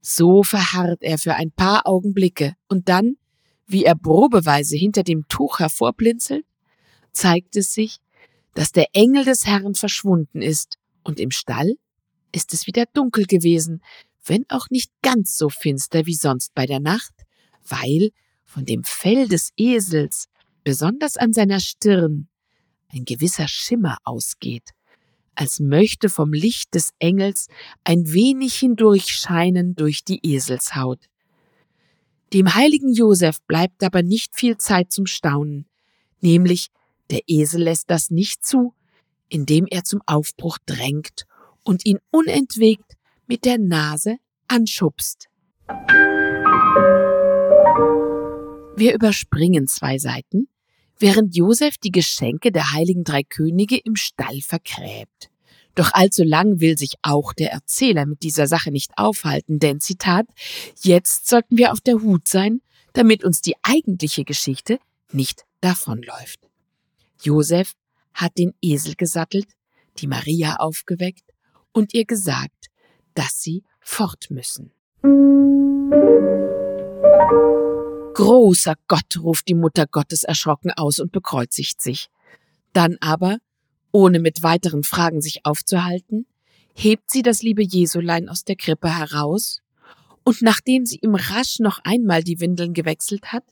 so 0.06 0.42
verharrt 0.42 1.02
er 1.02 1.16
für 1.16 1.34
ein 1.34 1.50
paar 1.50 1.86
Augenblicke 1.86 2.54
und 2.68 2.90
dann, 2.90 3.16
wie 3.66 3.84
er 3.84 3.94
probeweise 3.94 4.76
hinter 4.76 5.02
dem 5.02 5.26
Tuch 5.28 5.60
hervorblinzelt, 5.60 6.44
zeigt 7.12 7.56
es 7.56 7.72
sich, 7.72 8.00
dass 8.54 8.70
der 8.70 8.88
Engel 8.92 9.24
des 9.24 9.46
Herrn 9.46 9.74
verschwunden 9.74 10.42
ist 10.42 10.78
und 11.04 11.18
im 11.18 11.30
Stall 11.30 11.76
ist 12.32 12.52
es 12.52 12.66
wieder 12.66 12.84
dunkel 12.92 13.24
gewesen, 13.24 13.82
wenn 14.26 14.44
auch 14.50 14.68
nicht 14.68 14.92
ganz 15.00 15.38
so 15.38 15.48
finster 15.48 16.04
wie 16.04 16.14
sonst 16.14 16.54
bei 16.54 16.66
der 16.66 16.80
Nacht, 16.80 17.14
weil 17.66 18.10
von 18.44 18.66
dem 18.66 18.84
Fell 18.84 19.26
des 19.26 19.52
Esels, 19.56 20.28
besonders 20.64 21.16
an 21.16 21.32
seiner 21.32 21.60
Stirn, 21.60 22.28
ein 22.88 23.06
gewisser 23.06 23.48
Schimmer 23.48 23.96
ausgeht, 24.04 24.70
als 25.36 25.60
möchte 25.60 26.08
vom 26.08 26.32
Licht 26.32 26.74
des 26.74 26.90
Engels 26.98 27.48
ein 27.84 28.12
wenig 28.12 28.54
hindurchscheinen 28.54 29.74
durch 29.74 30.04
die 30.04 30.20
Eselshaut. 30.22 31.00
Dem 32.32 32.54
heiligen 32.54 32.92
Josef 32.92 33.40
bleibt 33.46 33.82
aber 33.84 34.02
nicht 34.02 34.34
viel 34.34 34.56
Zeit 34.56 34.92
zum 34.92 35.06
Staunen, 35.06 35.66
nämlich 36.20 36.68
der 37.10 37.20
Esel 37.26 37.62
lässt 37.62 37.90
das 37.90 38.10
nicht 38.10 38.44
zu, 38.44 38.74
indem 39.28 39.66
er 39.70 39.84
zum 39.84 40.00
Aufbruch 40.06 40.58
drängt 40.66 41.26
und 41.62 41.84
ihn 41.86 41.98
unentwegt 42.10 42.96
mit 43.26 43.44
der 43.44 43.58
Nase 43.58 44.16
anschubst. 44.48 45.28
Wir 48.76 48.94
überspringen 48.94 49.68
zwei 49.68 49.98
Seiten, 49.98 50.48
während 50.98 51.36
Josef 51.36 51.78
die 51.78 51.90
Geschenke 51.90 52.52
der 52.52 52.72
heiligen 52.72 53.04
drei 53.04 53.22
Könige 53.22 53.76
im 53.76 53.96
Stall 53.96 54.40
vergräbt. 54.40 55.30
Doch 55.74 55.92
allzu 55.92 56.22
lang 56.22 56.60
will 56.60 56.78
sich 56.78 56.94
auch 57.02 57.32
der 57.32 57.50
Erzähler 57.52 58.06
mit 58.06 58.22
dieser 58.22 58.46
Sache 58.46 58.70
nicht 58.70 58.92
aufhalten, 58.96 59.58
denn 59.58 59.80
Zitat, 59.80 60.26
jetzt 60.82 61.28
sollten 61.28 61.58
wir 61.58 61.72
auf 61.72 61.80
der 61.80 61.96
Hut 62.00 62.28
sein, 62.28 62.60
damit 62.92 63.24
uns 63.24 63.40
die 63.40 63.56
eigentliche 63.62 64.24
Geschichte 64.24 64.78
nicht 65.12 65.44
davonläuft. 65.60 66.40
Josef 67.22 67.72
hat 68.12 68.38
den 68.38 68.54
Esel 68.62 68.94
gesattelt, 68.94 69.48
die 69.98 70.06
Maria 70.06 70.56
aufgeweckt 70.56 71.24
und 71.72 71.92
ihr 71.94 72.04
gesagt, 72.04 72.68
dass 73.14 73.42
sie 73.42 73.64
fort 73.80 74.30
müssen. 74.30 74.72
Großer 78.14 78.76
Gott, 78.86 79.18
ruft 79.18 79.48
die 79.48 79.54
Mutter 79.54 79.86
Gottes 79.86 80.22
erschrocken 80.22 80.70
aus 80.70 81.00
und 81.00 81.10
bekreuzigt 81.10 81.82
sich. 81.82 82.08
Dann 82.72 82.96
aber, 83.00 83.38
ohne 83.92 84.20
mit 84.20 84.42
weiteren 84.42 84.84
Fragen 84.84 85.20
sich 85.20 85.44
aufzuhalten, 85.44 86.26
hebt 86.74 87.10
sie 87.10 87.22
das 87.22 87.42
liebe 87.42 87.62
Jesulein 87.62 88.28
aus 88.28 88.44
der 88.44 88.56
Krippe 88.56 88.96
heraus, 88.96 89.60
und 90.24 90.42
nachdem 90.42 90.86
sie 90.86 90.98
ihm 91.02 91.14
rasch 91.14 91.58
noch 91.58 91.80
einmal 91.84 92.22
die 92.22 92.40
Windeln 92.40 92.72
gewechselt 92.72 93.32
hat, 93.32 93.44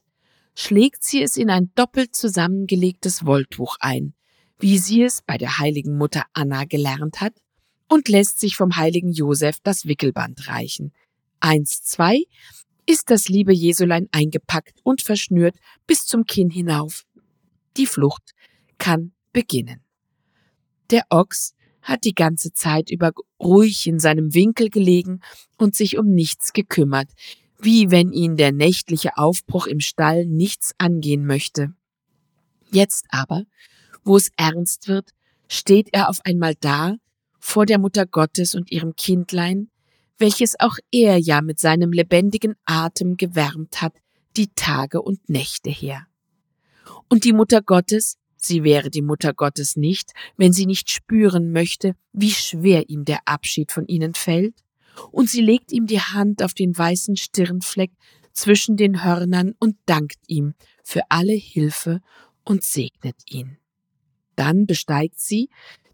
schlägt 0.54 1.04
sie 1.04 1.22
es 1.22 1.36
in 1.36 1.50
ein 1.50 1.70
doppelt 1.74 2.16
zusammengelegtes 2.16 3.26
Wolltuch 3.26 3.76
ein, 3.80 4.14
wie 4.58 4.78
sie 4.78 5.02
es 5.02 5.22
bei 5.22 5.38
der 5.38 5.58
heiligen 5.58 5.96
Mutter 5.98 6.24
Anna 6.32 6.64
gelernt 6.64 7.20
hat, 7.20 7.34
und 7.88 8.08
lässt 8.08 8.40
sich 8.40 8.56
vom 8.56 8.76
heiligen 8.76 9.12
Josef 9.12 9.58
das 9.62 9.86
Wickelband 9.86 10.48
reichen. 10.48 10.92
Eins, 11.40 11.82
zwei, 11.82 12.22
ist 12.86 13.10
das 13.10 13.28
liebe 13.28 13.52
Jesulein 13.52 14.08
eingepackt 14.12 14.80
und 14.82 15.02
verschnürt 15.02 15.56
bis 15.86 16.06
zum 16.06 16.24
Kinn 16.24 16.50
hinauf. 16.50 17.04
Die 17.76 17.86
Flucht 17.86 18.32
kann 18.78 19.12
beginnen. 19.32 19.80
Der 20.90 21.04
Ochs 21.10 21.54
hat 21.80 22.04
die 22.04 22.14
ganze 22.14 22.52
Zeit 22.52 22.90
über 22.90 23.12
ruhig 23.40 23.86
in 23.86 23.98
seinem 23.98 24.34
Winkel 24.34 24.68
gelegen 24.68 25.20
und 25.56 25.74
sich 25.74 25.98
um 25.98 26.06
nichts 26.12 26.52
gekümmert, 26.52 27.10
wie 27.58 27.90
wenn 27.90 28.12
ihn 28.12 28.36
der 28.36 28.52
nächtliche 28.52 29.16
Aufbruch 29.16 29.66
im 29.66 29.80
Stall 29.80 30.26
nichts 30.26 30.74
angehen 30.78 31.26
möchte. 31.26 31.74
Jetzt 32.70 33.06
aber, 33.10 33.44
wo 34.04 34.16
es 34.16 34.30
ernst 34.36 34.88
wird, 34.88 35.10
steht 35.48 35.88
er 35.92 36.08
auf 36.08 36.20
einmal 36.24 36.54
da, 36.60 36.96
vor 37.38 37.66
der 37.66 37.78
Mutter 37.78 38.06
Gottes 38.06 38.54
und 38.54 38.70
ihrem 38.70 38.94
Kindlein, 38.94 39.68
welches 40.22 40.58
auch 40.60 40.76
er 40.92 41.18
ja 41.18 41.42
mit 41.42 41.58
seinem 41.58 41.92
lebendigen 41.92 42.54
Atem 42.64 43.16
gewärmt 43.16 43.82
hat, 43.82 43.94
die 44.36 44.54
Tage 44.54 45.02
und 45.02 45.28
Nächte 45.28 45.68
her. 45.68 46.06
Und 47.08 47.24
die 47.24 47.32
Mutter 47.32 47.60
Gottes, 47.60 48.18
sie 48.36 48.62
wäre 48.62 48.88
die 48.88 49.02
Mutter 49.02 49.34
Gottes 49.34 49.74
nicht, 49.74 50.12
wenn 50.36 50.52
sie 50.52 50.66
nicht 50.66 50.90
spüren 50.90 51.50
möchte, 51.50 51.96
wie 52.12 52.30
schwer 52.30 52.88
ihm 52.88 53.04
der 53.04 53.18
Abschied 53.24 53.72
von 53.72 53.88
ihnen 53.88 54.14
fällt, 54.14 54.54
und 55.10 55.28
sie 55.28 55.40
legt 55.40 55.72
ihm 55.72 55.86
die 55.86 56.00
Hand 56.00 56.40
auf 56.42 56.54
den 56.54 56.78
weißen 56.78 57.16
Stirnfleck 57.16 57.90
zwischen 58.32 58.76
den 58.76 59.02
Hörnern 59.02 59.54
und 59.58 59.76
dankt 59.86 60.20
ihm 60.28 60.54
für 60.84 61.00
alle 61.08 61.32
Hilfe 61.32 62.00
und 62.44 62.62
segnet 62.62 63.16
ihn. 63.28 63.58
Dann 64.36 64.66
besteigt 64.66 65.18
sie, 65.18 65.48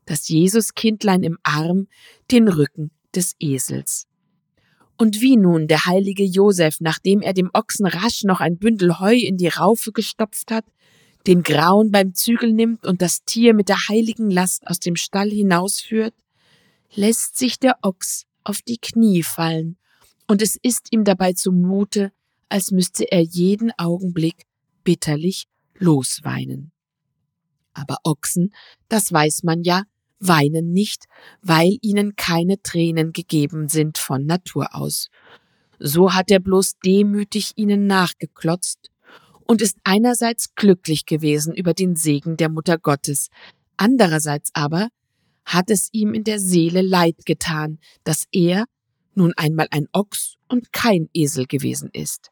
das 0.04 0.28
Jesuskindlein 0.28 1.22
im 1.22 1.38
Arm, 1.44 1.88
den 2.30 2.48
Rücken 2.48 2.90
des 3.14 3.34
Esels. 3.40 4.07
Und 4.98 5.20
wie 5.20 5.36
nun 5.36 5.68
der 5.68 5.86
heilige 5.86 6.24
Josef, 6.24 6.80
nachdem 6.80 7.22
er 7.22 7.32
dem 7.32 7.50
Ochsen 7.54 7.86
rasch 7.86 8.24
noch 8.24 8.40
ein 8.40 8.58
Bündel 8.58 8.98
Heu 8.98 9.14
in 9.14 9.36
die 9.36 9.48
Raufe 9.48 9.92
gestopft 9.92 10.50
hat, 10.50 10.64
den 11.26 11.42
Grauen 11.42 11.92
beim 11.92 12.14
Zügel 12.14 12.52
nimmt 12.52 12.84
und 12.84 13.00
das 13.00 13.24
Tier 13.24 13.54
mit 13.54 13.68
der 13.68 13.88
heiligen 13.88 14.28
Last 14.30 14.66
aus 14.66 14.80
dem 14.80 14.96
Stall 14.96 15.30
hinausführt, 15.30 16.14
lässt 16.94 17.38
sich 17.38 17.58
der 17.60 17.78
Ochs 17.82 18.26
auf 18.42 18.60
die 18.60 18.78
Knie 18.78 19.22
fallen, 19.22 19.76
und 20.26 20.42
es 20.42 20.58
ist 20.62 20.88
ihm 20.92 21.04
dabei 21.04 21.32
zumute, 21.32 22.12
als 22.48 22.70
müsste 22.70 23.10
er 23.10 23.22
jeden 23.22 23.72
Augenblick 23.78 24.46
bitterlich 24.84 25.46
losweinen. 25.78 26.72
Aber 27.72 27.98
Ochsen, 28.04 28.52
das 28.88 29.12
weiß 29.12 29.42
man 29.42 29.62
ja, 29.62 29.84
weinen 30.20 30.72
nicht, 30.72 31.04
weil 31.42 31.78
ihnen 31.82 32.16
keine 32.16 32.60
Tränen 32.62 33.12
gegeben 33.12 33.68
sind 33.68 33.98
von 33.98 34.26
Natur 34.26 34.74
aus. 34.74 35.08
So 35.78 36.14
hat 36.14 36.30
er 36.30 36.40
bloß 36.40 36.78
demütig 36.84 37.52
ihnen 37.56 37.86
nachgeklotzt 37.86 38.90
und 39.46 39.62
ist 39.62 39.78
einerseits 39.84 40.54
glücklich 40.54 41.06
gewesen 41.06 41.54
über 41.54 41.72
den 41.72 41.96
Segen 41.96 42.36
der 42.36 42.48
Mutter 42.48 42.78
Gottes, 42.78 43.28
andererseits 43.76 44.50
aber 44.54 44.88
hat 45.44 45.70
es 45.70 45.88
ihm 45.92 46.12
in 46.12 46.24
der 46.24 46.38
Seele 46.38 46.82
leid 46.82 47.24
getan, 47.24 47.78
dass 48.04 48.26
er 48.32 48.66
nun 49.14 49.32
einmal 49.36 49.66
ein 49.70 49.88
Ochs 49.92 50.36
und 50.48 50.72
kein 50.72 51.08
Esel 51.14 51.46
gewesen 51.46 51.90
ist. 51.92 52.30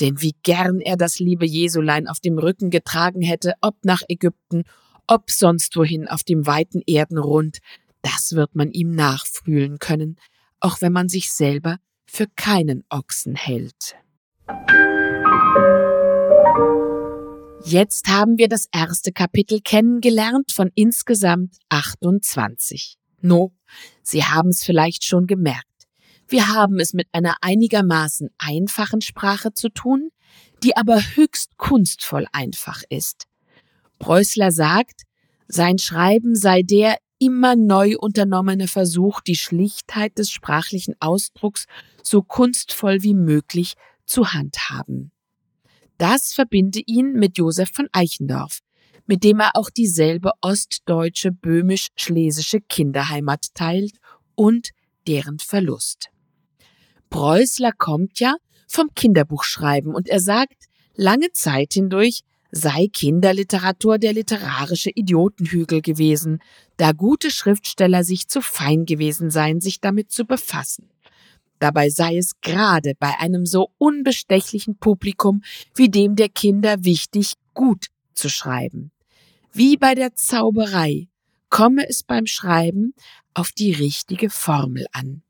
Denn 0.00 0.20
wie 0.20 0.34
gern 0.42 0.80
er 0.80 0.96
das 0.96 1.18
liebe 1.20 1.46
Jesulein 1.46 2.08
auf 2.08 2.18
dem 2.18 2.38
Rücken 2.38 2.70
getragen 2.70 3.22
hätte, 3.22 3.54
ob 3.60 3.84
nach 3.84 4.02
Ägypten, 4.08 4.64
ob 5.12 5.30
sonst 5.30 5.76
wohin 5.76 6.08
auf 6.08 6.24
dem 6.24 6.46
weiten 6.46 6.80
Erdenrund, 6.86 7.58
das 8.00 8.32
wird 8.32 8.54
man 8.54 8.70
ihm 8.70 8.92
nachfühlen 8.92 9.78
können, 9.78 10.18
auch 10.58 10.80
wenn 10.80 10.92
man 10.92 11.10
sich 11.10 11.30
selber 11.32 11.76
für 12.06 12.26
keinen 12.34 12.82
Ochsen 12.88 13.34
hält. 13.34 13.94
Jetzt 17.62 18.08
haben 18.08 18.38
wir 18.38 18.48
das 18.48 18.68
erste 18.72 19.12
Kapitel 19.12 19.60
kennengelernt 19.60 20.50
von 20.50 20.70
insgesamt 20.74 21.58
28. 21.68 22.96
No, 23.20 23.52
Sie 24.02 24.24
haben 24.24 24.48
es 24.48 24.64
vielleicht 24.64 25.04
schon 25.04 25.26
gemerkt. 25.26 25.66
Wir 26.26 26.48
haben 26.48 26.80
es 26.80 26.94
mit 26.94 27.08
einer 27.12 27.36
einigermaßen 27.42 28.30
einfachen 28.38 29.02
Sprache 29.02 29.52
zu 29.52 29.68
tun, 29.68 30.08
die 30.62 30.74
aber 30.74 31.02
höchst 31.16 31.58
kunstvoll 31.58 32.26
einfach 32.32 32.82
ist. 32.88 33.26
Preußler 34.02 34.50
sagt, 34.50 35.02
sein 35.46 35.78
Schreiben 35.78 36.34
sei 36.34 36.62
der 36.62 36.96
immer 37.20 37.54
neu 37.54 37.96
unternommene 37.96 38.66
Versuch, 38.66 39.20
die 39.20 39.36
Schlichtheit 39.36 40.18
des 40.18 40.32
sprachlichen 40.32 40.96
Ausdrucks 40.98 41.66
so 42.02 42.20
kunstvoll 42.20 43.04
wie 43.04 43.14
möglich 43.14 43.74
zu 44.04 44.32
handhaben. 44.32 45.12
Das 45.98 46.34
verbinde 46.34 46.80
ihn 46.84 47.12
mit 47.12 47.38
Josef 47.38 47.70
von 47.72 47.88
Eichendorff, 47.92 48.58
mit 49.06 49.22
dem 49.22 49.38
er 49.38 49.52
auch 49.54 49.70
dieselbe 49.70 50.32
ostdeutsche 50.40 51.30
böhmisch-schlesische 51.30 52.60
Kinderheimat 52.60 53.54
teilt 53.54 53.94
und 54.34 54.70
deren 55.06 55.38
Verlust. 55.38 56.08
Preußler 57.08 57.70
kommt 57.70 58.18
ja 58.18 58.34
vom 58.66 58.88
Kinderbuchschreiben 58.96 59.94
und 59.94 60.08
er 60.08 60.18
sagt, 60.18 60.64
lange 60.96 61.30
Zeit 61.30 61.74
hindurch 61.74 62.22
sei 62.52 62.88
Kinderliteratur 62.92 63.98
der 63.98 64.12
literarische 64.12 64.90
Idiotenhügel 64.90 65.80
gewesen, 65.80 66.40
da 66.76 66.92
gute 66.92 67.30
Schriftsteller 67.30 68.04
sich 68.04 68.28
zu 68.28 68.42
fein 68.42 68.84
gewesen 68.84 69.30
seien, 69.30 69.60
sich 69.60 69.80
damit 69.80 70.12
zu 70.12 70.26
befassen. 70.26 70.90
Dabei 71.58 71.88
sei 71.88 72.18
es 72.18 72.40
gerade 72.42 72.94
bei 72.98 73.18
einem 73.18 73.46
so 73.46 73.70
unbestechlichen 73.78 74.76
Publikum 74.76 75.42
wie 75.74 75.88
dem 75.88 76.14
der 76.14 76.28
Kinder 76.28 76.84
wichtig, 76.84 77.34
gut 77.54 77.86
zu 78.14 78.28
schreiben. 78.28 78.92
Wie 79.52 79.76
bei 79.76 79.94
der 79.94 80.14
Zauberei 80.14 81.08
komme 81.48 81.88
es 81.88 82.02
beim 82.02 82.26
Schreiben 82.26 82.94
auf 83.32 83.52
die 83.52 83.72
richtige 83.72 84.28
Formel 84.28 84.86
an. 84.92 85.22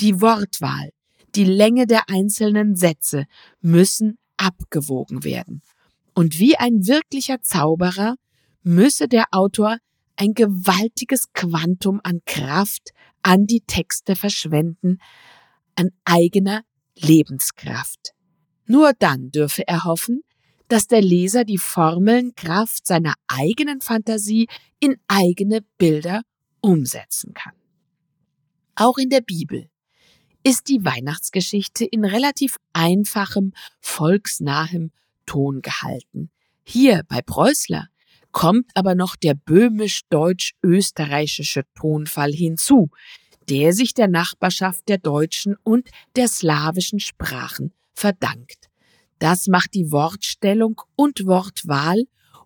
Die 0.00 0.20
Wortwahl, 0.20 0.90
die 1.34 1.44
Länge 1.44 1.86
der 1.86 2.10
einzelnen 2.10 2.76
Sätze 2.76 3.26
müssen 3.60 4.18
abgewogen 4.36 5.24
werden. 5.24 5.62
Und 6.14 6.38
wie 6.38 6.56
ein 6.56 6.86
wirklicher 6.86 7.42
Zauberer 7.42 8.14
müsse 8.62 9.08
der 9.08 9.26
Autor 9.32 9.78
ein 10.16 10.32
gewaltiges 10.34 11.32
Quantum 11.32 12.00
an 12.04 12.20
Kraft 12.24 12.90
an 13.22 13.46
die 13.46 13.62
Texte 13.62 14.16
verschwenden, 14.16 14.98
an 15.74 15.90
eigener 16.04 16.62
Lebenskraft. 16.96 18.12
Nur 18.66 18.92
dann 18.98 19.30
dürfe 19.30 19.66
er 19.66 19.84
hoffen, 19.84 20.22
dass 20.68 20.86
der 20.86 21.02
Leser 21.02 21.44
die 21.44 21.58
Formeln 21.58 22.34
Kraft 22.34 22.86
seiner 22.86 23.14
eigenen 23.26 23.80
Fantasie 23.80 24.48
in 24.78 24.96
eigene 25.08 25.62
Bilder 25.78 26.22
umsetzen 26.60 27.34
kann. 27.34 27.54
Auch 28.74 28.98
in 28.98 29.10
der 29.10 29.20
Bibel 29.20 29.68
ist 30.42 30.68
die 30.68 30.84
Weihnachtsgeschichte 30.84 31.84
in 31.84 32.04
relativ 32.04 32.56
einfachem, 32.72 33.52
volksnahem 33.80 34.92
Ton 35.26 35.60
gehalten. 35.62 36.30
Hier 36.64 37.02
bei 37.08 37.22
Preußler 37.22 37.88
kommt 38.32 38.70
aber 38.74 38.94
noch 38.94 39.16
der 39.16 39.34
böhmisch-deutsch-österreichische 39.34 41.64
Tonfall 41.74 42.32
hinzu, 42.32 42.90
der 43.48 43.72
sich 43.72 43.94
der 43.94 44.08
Nachbarschaft 44.08 44.86
der 44.88 44.98
deutschen 44.98 45.56
und 45.62 45.88
der 46.16 46.28
slawischen 46.28 47.00
Sprachen 47.00 47.72
verdankt. 47.92 48.68
Das 49.18 49.46
macht 49.46 49.74
die 49.74 49.92
Wortstellung 49.92 50.80
und 50.96 51.26
Wortwahl 51.26 52.04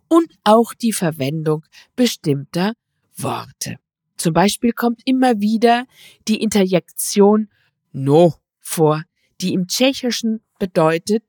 und 0.08 0.28
auch 0.44 0.74
die 0.74 0.92
Verwendung 0.92 1.64
bestimmter 1.96 2.74
Worte. 3.16 3.76
Zum 4.16 4.32
Beispiel 4.32 4.72
kommt 4.72 5.02
immer 5.04 5.40
wieder 5.40 5.86
die 6.26 6.42
Interjektion 6.42 7.48
no 7.92 8.34
vor, 8.58 9.04
die 9.40 9.54
im 9.54 9.68
Tschechischen 9.68 10.40
bedeutet 10.58 11.22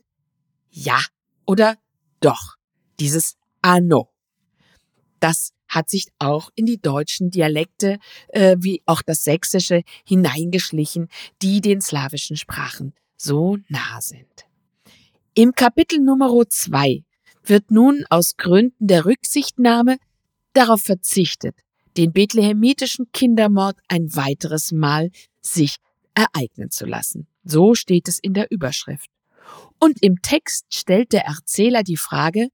ja 0.69 0.99
oder 1.49 1.77
doch. 2.19 2.57
Dieses 2.99 3.35
ano. 3.63 4.12
Das 5.19 5.51
hat 5.67 5.89
sich 5.89 6.05
auch 6.19 6.51
in 6.53 6.67
die 6.67 6.79
deutschen 6.79 7.31
Dialekte 7.31 7.97
äh, 8.27 8.55
wie 8.59 8.83
auch 8.85 9.01
das 9.01 9.23
Sächsische 9.23 9.81
hineingeschlichen, 10.05 11.09
die 11.41 11.59
den 11.59 11.81
slawischen 11.81 12.38
Sprachen 12.38 12.93
so 13.17 13.57
nah 13.67 13.99
sind. 13.99 14.45
Im 15.33 15.53
Kapitel 15.53 15.99
Nummer 15.99 16.29
zwei 16.49 17.03
wird 17.43 17.71
nun 17.71 18.05
aus 18.12 18.38
Gründen 18.38 18.85
der 18.85 19.05
Rücksichtnahme 19.05 19.97
darauf 20.53 20.81
verzichtet, 20.81 21.55
den 21.97 22.13
bethlehemitischen 22.13 23.12
Kindermord 23.12 23.79
ein 23.88 24.15
weiteres 24.15 24.71
Mal 24.71 25.09
sich 25.41 25.77
ereignen 26.13 26.69
zu 26.69 26.85
lassen. 26.85 27.27
So 27.43 27.73
steht 27.73 28.07
es 28.07 28.19
in 28.19 28.35
der 28.35 28.51
Überschrift. 28.51 29.09
Und 29.80 30.02
im 30.02 30.22
Text 30.22 30.65
stellt 30.70 31.13
der 31.13 31.26
Erzähler 31.26 31.84
die 31.84 31.98
Frage, 31.98 32.50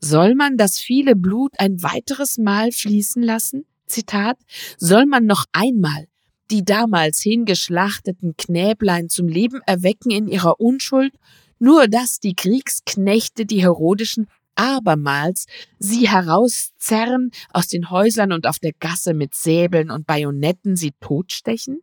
soll 0.00 0.34
man 0.34 0.56
das 0.56 0.78
viele 0.78 1.16
Blut 1.16 1.52
ein 1.58 1.82
weiteres 1.82 2.38
Mal 2.38 2.72
fließen 2.72 3.22
lassen? 3.22 3.66
Zitat, 3.86 4.38
soll 4.76 5.06
man 5.06 5.26
noch 5.26 5.46
einmal 5.52 6.06
die 6.50 6.64
damals 6.64 7.20
hingeschlachteten 7.20 8.36
Knäblein 8.36 9.08
zum 9.08 9.28
Leben 9.28 9.60
erwecken 9.66 10.10
in 10.10 10.28
ihrer 10.28 10.60
Unschuld, 10.60 11.14
nur 11.58 11.88
dass 11.88 12.20
die 12.20 12.34
Kriegsknechte, 12.34 13.46
die 13.46 13.62
Herodischen, 13.62 14.28
abermals 14.54 15.46
sie 15.78 16.08
herauszerren 16.08 17.30
aus 17.50 17.68
den 17.68 17.90
Häusern 17.90 18.32
und 18.32 18.46
auf 18.46 18.58
der 18.58 18.72
Gasse 18.72 19.14
mit 19.14 19.34
Säbeln 19.34 19.90
und 19.90 20.06
Bajonetten 20.06 20.76
sie 20.76 20.92
totstechen? 21.00 21.80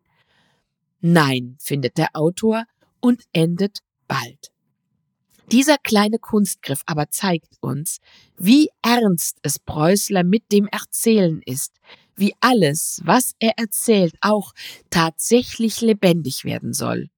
Nein, 0.99 1.55
findet 1.59 1.97
der 1.97 2.09
Autor 2.13 2.65
und 2.99 3.23
endet 3.31 3.79
bald. 4.07 4.51
Dieser 5.51 5.77
kleine 5.77 6.17
Kunstgriff 6.17 6.81
aber 6.85 7.09
zeigt 7.09 7.57
uns, 7.61 7.99
wie 8.37 8.69
ernst 8.81 9.37
es 9.43 9.59
Preußler 9.59 10.23
mit 10.23 10.51
dem 10.51 10.67
Erzählen 10.67 11.41
ist, 11.45 11.73
wie 12.15 12.33
alles, 12.39 13.01
was 13.03 13.33
er 13.39 13.57
erzählt, 13.57 14.15
auch 14.21 14.53
tatsächlich 14.89 15.81
lebendig 15.81 16.45
werden 16.45 16.73
soll. 16.73 17.09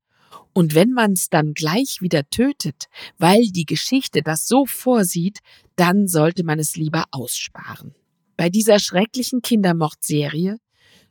Und 0.54 0.74
wenn 0.76 0.92
man 0.92 1.14
es 1.14 1.30
dann 1.30 1.54
gleich 1.54 2.02
wieder 2.02 2.28
tötet, 2.30 2.88
weil 3.18 3.48
die 3.48 3.66
Geschichte 3.66 4.24
das 4.24 4.48
so 4.48 4.66
vorsieht, 4.66 5.40
dann 5.76 6.08
sollte 6.08 6.44
man 6.44 6.60
es 6.60 6.76
lieber 6.76 7.06
aussparen. 7.12 7.94
Bei 8.38 8.50
dieser 8.50 8.80
schrecklichen 8.80 9.42
Kindermordserie 9.42 10.58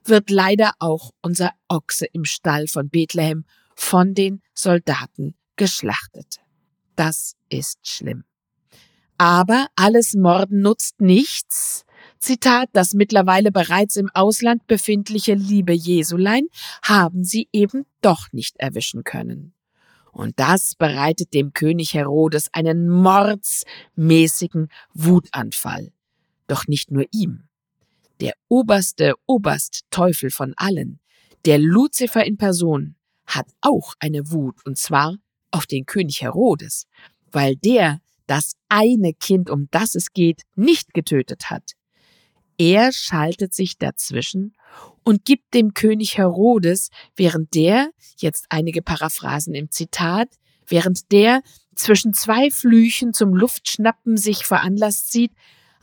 wird 0.05 0.31
leider 0.31 0.73
auch 0.81 1.13
unser 1.23 1.53
Ochse 1.69 2.07
im 2.13 2.25
Stall 2.25 2.67
von 2.67 2.89
Bethlehem 2.89 3.45
von 3.75 4.15
den 4.15 4.43
Soldaten 4.53 5.35
geschlachtet. 5.57 6.41
Das 6.97 7.35
ist 7.49 7.87
schlimm. 7.87 8.25
Aber 9.19 9.69
alles 9.77 10.15
Morden 10.15 10.61
nutzt 10.61 11.01
nichts, 11.01 11.87
Zitat, 12.19 12.71
das 12.73 12.95
mittlerweile 12.95 13.53
bereits 13.53 13.97
im 13.97 14.11
Ausland 14.15 14.67
befindliche 14.67 15.35
liebe 15.35 15.73
Jesulein 15.73 16.49
haben 16.83 17.25
sie 17.25 17.49
eben 17.53 17.85
doch 18.01 18.33
nicht 18.33 18.57
erwischen 18.59 19.05
können. 19.05 19.53
Und 20.13 20.39
das 20.41 20.75
bereitet 20.75 21.35
dem 21.35 21.53
König 21.53 21.95
Herodes 21.95 22.49
einen 22.53 22.89
mordsmäßigen 22.89 24.69
Wutanfall. 24.95 25.93
Doch 26.47 26.67
nicht 26.67 26.91
nur 26.91 27.05
ihm. 27.13 27.49
Der 28.21 28.33
oberste 28.49 29.15
Oberstteufel 29.27 30.31
von 30.31 30.55
allen, 30.57 31.01
der 31.45 31.59
Luzifer 31.59 32.25
in 32.25 32.39
Person, 32.39 32.97
hat 33.27 33.47
auch 33.61 33.95
eine 33.99 34.31
Wut, 34.31 34.65
und 34.65 34.79
zwar 34.79 35.17
auf 35.51 35.67
den 35.67 35.87
König 35.87 36.23
Herodes, 36.23 36.87
weil 37.31 37.57
der 37.57 38.01
das 38.27 38.55
eine 38.69 39.15
Kind, 39.15 39.51
um 39.51 39.69
das 39.71 39.95
es 39.95 40.13
geht, 40.13 40.43
nicht 40.57 40.95
getötet 40.95 41.51
hat. 41.51 41.73
Er 42.59 42.91
schaltet 42.93 43.55
sich 43.55 43.79
dazwischen 43.79 44.55
und 45.05 45.25
gibt 45.25 45.55
dem 45.55 45.75
König 45.75 46.19
Herodes, 46.19 46.91
während 47.15 47.55
der, 47.55 47.91
jetzt 48.17 48.47
einige 48.49 48.83
Paraphrasen 48.83 49.55
im 49.55 49.71
Zitat, 49.71 50.29
während 50.67 51.13
der 51.13 51.43
zwischen 51.75 52.15
zwei 52.15 52.51
Flüchen 52.51 53.13
zum 53.13 53.35
Luftschnappen 53.35 54.17
sich 54.17 54.47
veranlasst 54.47 55.13
sieht, 55.13 55.33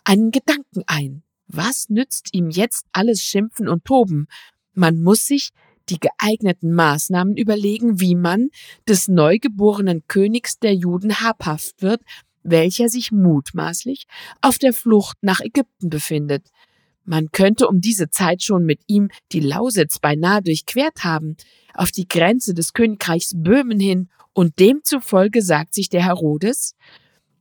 einen 0.04 0.32
Gedanken 0.32 0.84
ein. 0.88 1.24
Was 1.48 1.90
nützt 1.90 2.34
ihm 2.34 2.50
jetzt 2.50 2.88
alles 2.92 3.22
Schimpfen 3.22 3.68
und 3.68 3.86
Toben? 3.86 4.28
Man 4.74 5.02
muss 5.04 5.28
sich 5.28 5.52
die 5.90 6.00
geeigneten 6.00 6.74
Maßnahmen 6.74 7.36
überlegen, 7.36 8.00
wie 8.00 8.16
man 8.16 8.50
des 8.88 9.08
neugeborenen 9.08 10.04
Königs 10.08 10.60
der 10.60 10.74
Juden 10.74 11.20
habhaft 11.22 11.82
wird, 11.82 12.02
welcher 12.44 12.90
sich 12.90 13.12
mutmaßlich 13.12 14.06
auf 14.42 14.58
der 14.58 14.74
Flucht 14.74 15.18
nach 15.22 15.40
Ägypten 15.40 15.90
befindet. 15.90 16.50
Man 17.06 17.32
könnte 17.32 17.68
um 17.68 17.82
diese 17.82 18.10
Zeit 18.10 18.44
schon 18.44 18.66
mit 18.66 18.82
ihm 18.88 19.10
die 19.32 19.42
Lausitz 19.42 20.00
beinahe 20.00 20.42
durchquert 20.42 21.04
haben, 21.04 21.36
auf 21.74 21.92
die 21.92 22.08
Grenze 22.08 22.54
des 22.54 22.74
Königreichs 22.74 23.34
Böhmen 23.36 23.80
hin, 23.80 24.10
und 24.36 24.58
demzufolge 24.60 25.44
sagt 25.44 25.76
sich 25.76 25.90
der 25.90 26.04
Herodes, 26.04 26.76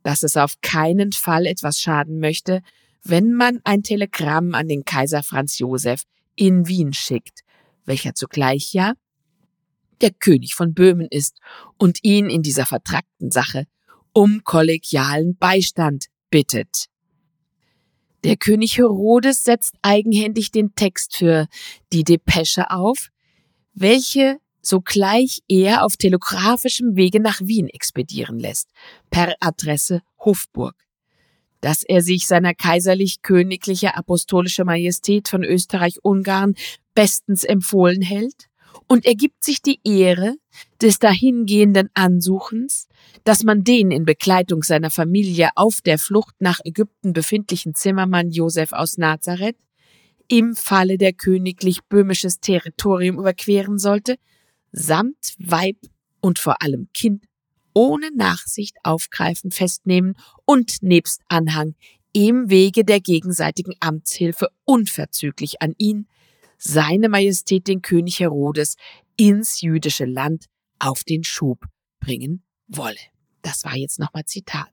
dass 0.02 0.22
es 0.22 0.36
auf 0.36 0.60
keinen 0.60 1.12
Fall 1.12 1.46
etwas 1.46 1.80
schaden 1.80 2.18
möchte, 2.18 2.62
wenn 3.02 3.32
man 3.32 3.60
ein 3.64 3.82
Telegramm 3.82 4.54
an 4.54 4.68
den 4.68 4.84
Kaiser 4.84 5.22
Franz 5.22 5.58
Josef 5.58 6.02
in 6.36 6.68
Wien 6.68 6.92
schickt, 6.92 7.40
welcher 7.84 8.14
zugleich 8.14 8.72
ja 8.72 8.94
der 10.02 10.10
König 10.10 10.54
von 10.54 10.74
Böhmen 10.74 11.06
ist 11.08 11.38
und 11.78 11.98
ihn 12.02 12.28
in 12.28 12.42
dieser 12.42 12.66
vertrackten 12.66 13.30
Sache 13.30 13.66
um 14.12 14.44
kollegialen 14.44 15.36
Beistand 15.36 16.06
bittet. 16.28 16.86
Der 18.24 18.36
König 18.36 18.78
Herodes 18.78 19.44
setzt 19.44 19.74
eigenhändig 19.82 20.50
den 20.50 20.74
Text 20.74 21.16
für 21.16 21.46
die 21.92 22.04
Depesche 22.04 22.70
auf, 22.70 23.08
welche 23.74 24.38
sogleich 24.60 25.40
er 25.48 25.84
auf 25.84 25.96
telegrafischem 25.96 26.94
Wege 26.94 27.20
nach 27.20 27.40
Wien 27.40 27.68
expedieren 27.68 28.38
lässt, 28.38 28.68
per 29.10 29.34
Adresse 29.40 30.02
Hofburg. 30.18 30.76
Dass 31.62 31.82
er 31.82 32.02
sich 32.02 32.26
seiner 32.26 32.52
kaiserlich-königliche 32.52 33.96
apostolische 33.96 34.64
Majestät 34.64 35.28
von 35.28 35.42
Österreich-Ungarn 35.42 36.54
bestens 36.94 37.44
empfohlen 37.44 38.02
hält. 38.02 38.48
Und 38.86 39.06
er 39.06 39.14
gibt 39.14 39.42
sich 39.42 39.62
die 39.62 39.80
Ehre 39.84 40.34
des 40.82 40.98
dahingehenden 40.98 41.88
Ansuchens, 41.94 42.88
dass 43.24 43.42
man 43.42 43.64
den 43.64 43.90
in 43.90 44.04
Begleitung 44.04 44.62
seiner 44.62 44.90
Familie 44.90 45.50
auf 45.54 45.80
der 45.80 45.98
Flucht 45.98 46.34
nach 46.40 46.60
Ägypten 46.64 47.14
befindlichen 47.14 47.74
Zimmermann 47.74 48.30
Josef 48.30 48.72
aus 48.72 48.98
Nazareth 48.98 49.56
im 50.28 50.54
Falle 50.56 50.98
der 50.98 51.12
königlich 51.12 51.80
böhmisches 51.88 52.40
Territorium 52.40 53.18
überqueren 53.18 53.78
sollte, 53.78 54.16
samt 54.72 55.34
Weib 55.38 55.76
und 56.20 56.38
vor 56.38 56.62
allem 56.62 56.88
Kind 56.94 57.24
ohne 57.74 58.10
Nachsicht 58.14 58.76
aufgreifen, 58.82 59.50
festnehmen 59.50 60.14
und 60.44 60.82
nebst 60.82 61.22
Anhang 61.28 61.74
im 62.12 62.50
Wege 62.50 62.84
der 62.84 63.00
gegenseitigen 63.00 63.74
Amtshilfe 63.80 64.48
unverzüglich 64.64 65.62
an 65.62 65.74
ihn, 65.78 66.08
seine 66.58 67.08
Majestät 67.08 67.66
den 67.68 67.82
König 67.82 68.20
Herodes, 68.20 68.76
ins 69.16 69.60
jüdische 69.60 70.04
Land 70.04 70.46
auf 70.78 71.04
den 71.04 71.24
Schub 71.24 71.66
bringen 72.00 72.42
wolle. 72.68 72.98
Das 73.42 73.64
war 73.64 73.76
jetzt 73.76 73.98
nochmal 73.98 74.24
Zitat. 74.24 74.70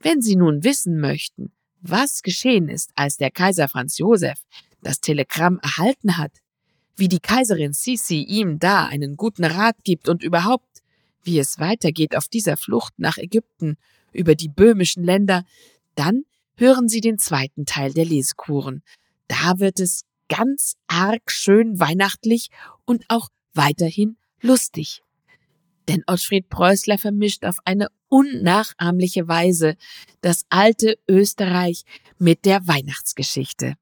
Wenn 0.00 0.22
Sie 0.22 0.36
nun 0.36 0.64
wissen 0.64 0.98
möchten, 0.98 1.52
was 1.80 2.22
geschehen 2.22 2.68
ist, 2.68 2.90
als 2.94 3.16
der 3.16 3.30
Kaiser 3.30 3.68
Franz 3.68 3.98
Josef 3.98 4.42
das 4.82 5.00
Telegramm 5.00 5.58
erhalten 5.62 6.16
hat, 6.18 6.32
wie 6.96 7.08
die 7.08 7.20
Kaiserin 7.20 7.72
Sisi 7.72 8.22
ihm 8.22 8.58
da 8.58 8.86
einen 8.86 9.16
guten 9.16 9.44
Rat 9.44 9.76
gibt 9.84 10.08
und 10.08 10.22
überhaupt, 10.22 10.82
wie 11.24 11.38
es 11.38 11.58
weitergeht 11.58 12.16
auf 12.16 12.28
dieser 12.28 12.56
Flucht 12.56 12.94
nach 12.98 13.18
Ägypten 13.18 13.76
über 14.12 14.34
die 14.34 14.48
böhmischen 14.48 15.04
Länder, 15.04 15.44
dann 15.94 16.24
hören 16.56 16.88
Sie 16.88 17.00
den 17.00 17.18
zweiten 17.18 17.66
Teil 17.66 17.92
der 17.92 18.04
Lesekuren. 18.04 18.82
Da 19.28 19.58
wird 19.58 19.80
es 19.80 20.04
ganz 20.28 20.76
arg 20.86 21.30
schön 21.30 21.80
weihnachtlich 21.80 22.50
und 22.84 23.04
auch 23.08 23.28
weiterhin 23.52 24.16
lustig. 24.40 25.02
Denn 25.88 26.02
Ottfried 26.06 26.48
Preußler 26.48 26.98
vermischt 26.98 27.44
auf 27.44 27.56
eine 27.64 27.88
unnachahmliche 28.08 29.28
Weise 29.28 29.76
das 30.20 30.46
alte 30.48 30.96
Österreich 31.08 31.82
mit 32.18 32.44
der 32.44 32.66
Weihnachtsgeschichte. 32.66 33.74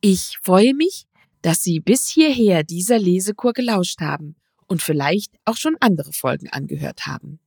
Ich 0.00 0.38
freue 0.42 0.74
mich, 0.74 1.06
dass 1.42 1.62
Sie 1.62 1.80
bis 1.80 2.08
hierher 2.08 2.62
dieser 2.62 2.98
Lesekur 2.98 3.52
gelauscht 3.52 4.00
haben 4.00 4.36
und 4.70 4.82
vielleicht 4.82 5.34
auch 5.44 5.56
schon 5.56 5.76
andere 5.80 6.12
Folgen 6.12 6.48
angehört 6.48 7.06
haben. 7.06 7.40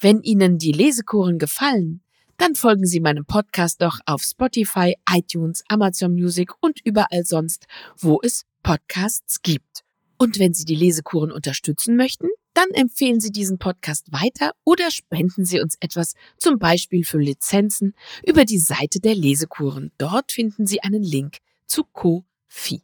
Wenn 0.00 0.22
Ihnen 0.22 0.58
die 0.58 0.72
Lesekuren 0.72 1.38
gefallen, 1.38 2.00
dann 2.38 2.54
folgen 2.54 2.86
Sie 2.86 3.00
meinem 3.00 3.26
Podcast 3.26 3.80
doch 3.82 4.00
auf 4.06 4.22
Spotify, 4.22 4.94
iTunes, 5.08 5.62
Amazon 5.68 6.14
Music 6.14 6.50
und 6.60 6.80
überall 6.84 7.24
sonst, 7.24 7.66
wo 7.98 8.18
es 8.22 8.44
Podcasts 8.62 9.42
gibt. 9.42 9.84
Und 10.18 10.38
wenn 10.38 10.54
Sie 10.54 10.64
die 10.64 10.74
Lesekuren 10.74 11.30
unterstützen 11.30 11.96
möchten, 11.96 12.28
dann 12.54 12.70
empfehlen 12.70 13.20
Sie 13.20 13.30
diesen 13.30 13.58
Podcast 13.58 14.12
weiter 14.12 14.52
oder 14.64 14.90
spenden 14.90 15.44
Sie 15.44 15.60
uns 15.60 15.76
etwas, 15.80 16.14
zum 16.38 16.58
Beispiel 16.58 17.04
für 17.04 17.18
Lizenzen, 17.18 17.94
über 18.24 18.44
die 18.44 18.58
Seite 18.58 19.00
der 19.00 19.14
Lesekuren. 19.14 19.92
Dort 19.98 20.32
finden 20.32 20.66
Sie 20.66 20.82
einen 20.82 21.02
Link 21.02 21.38
zu 21.66 21.84
Ko-Fi. 21.84 22.80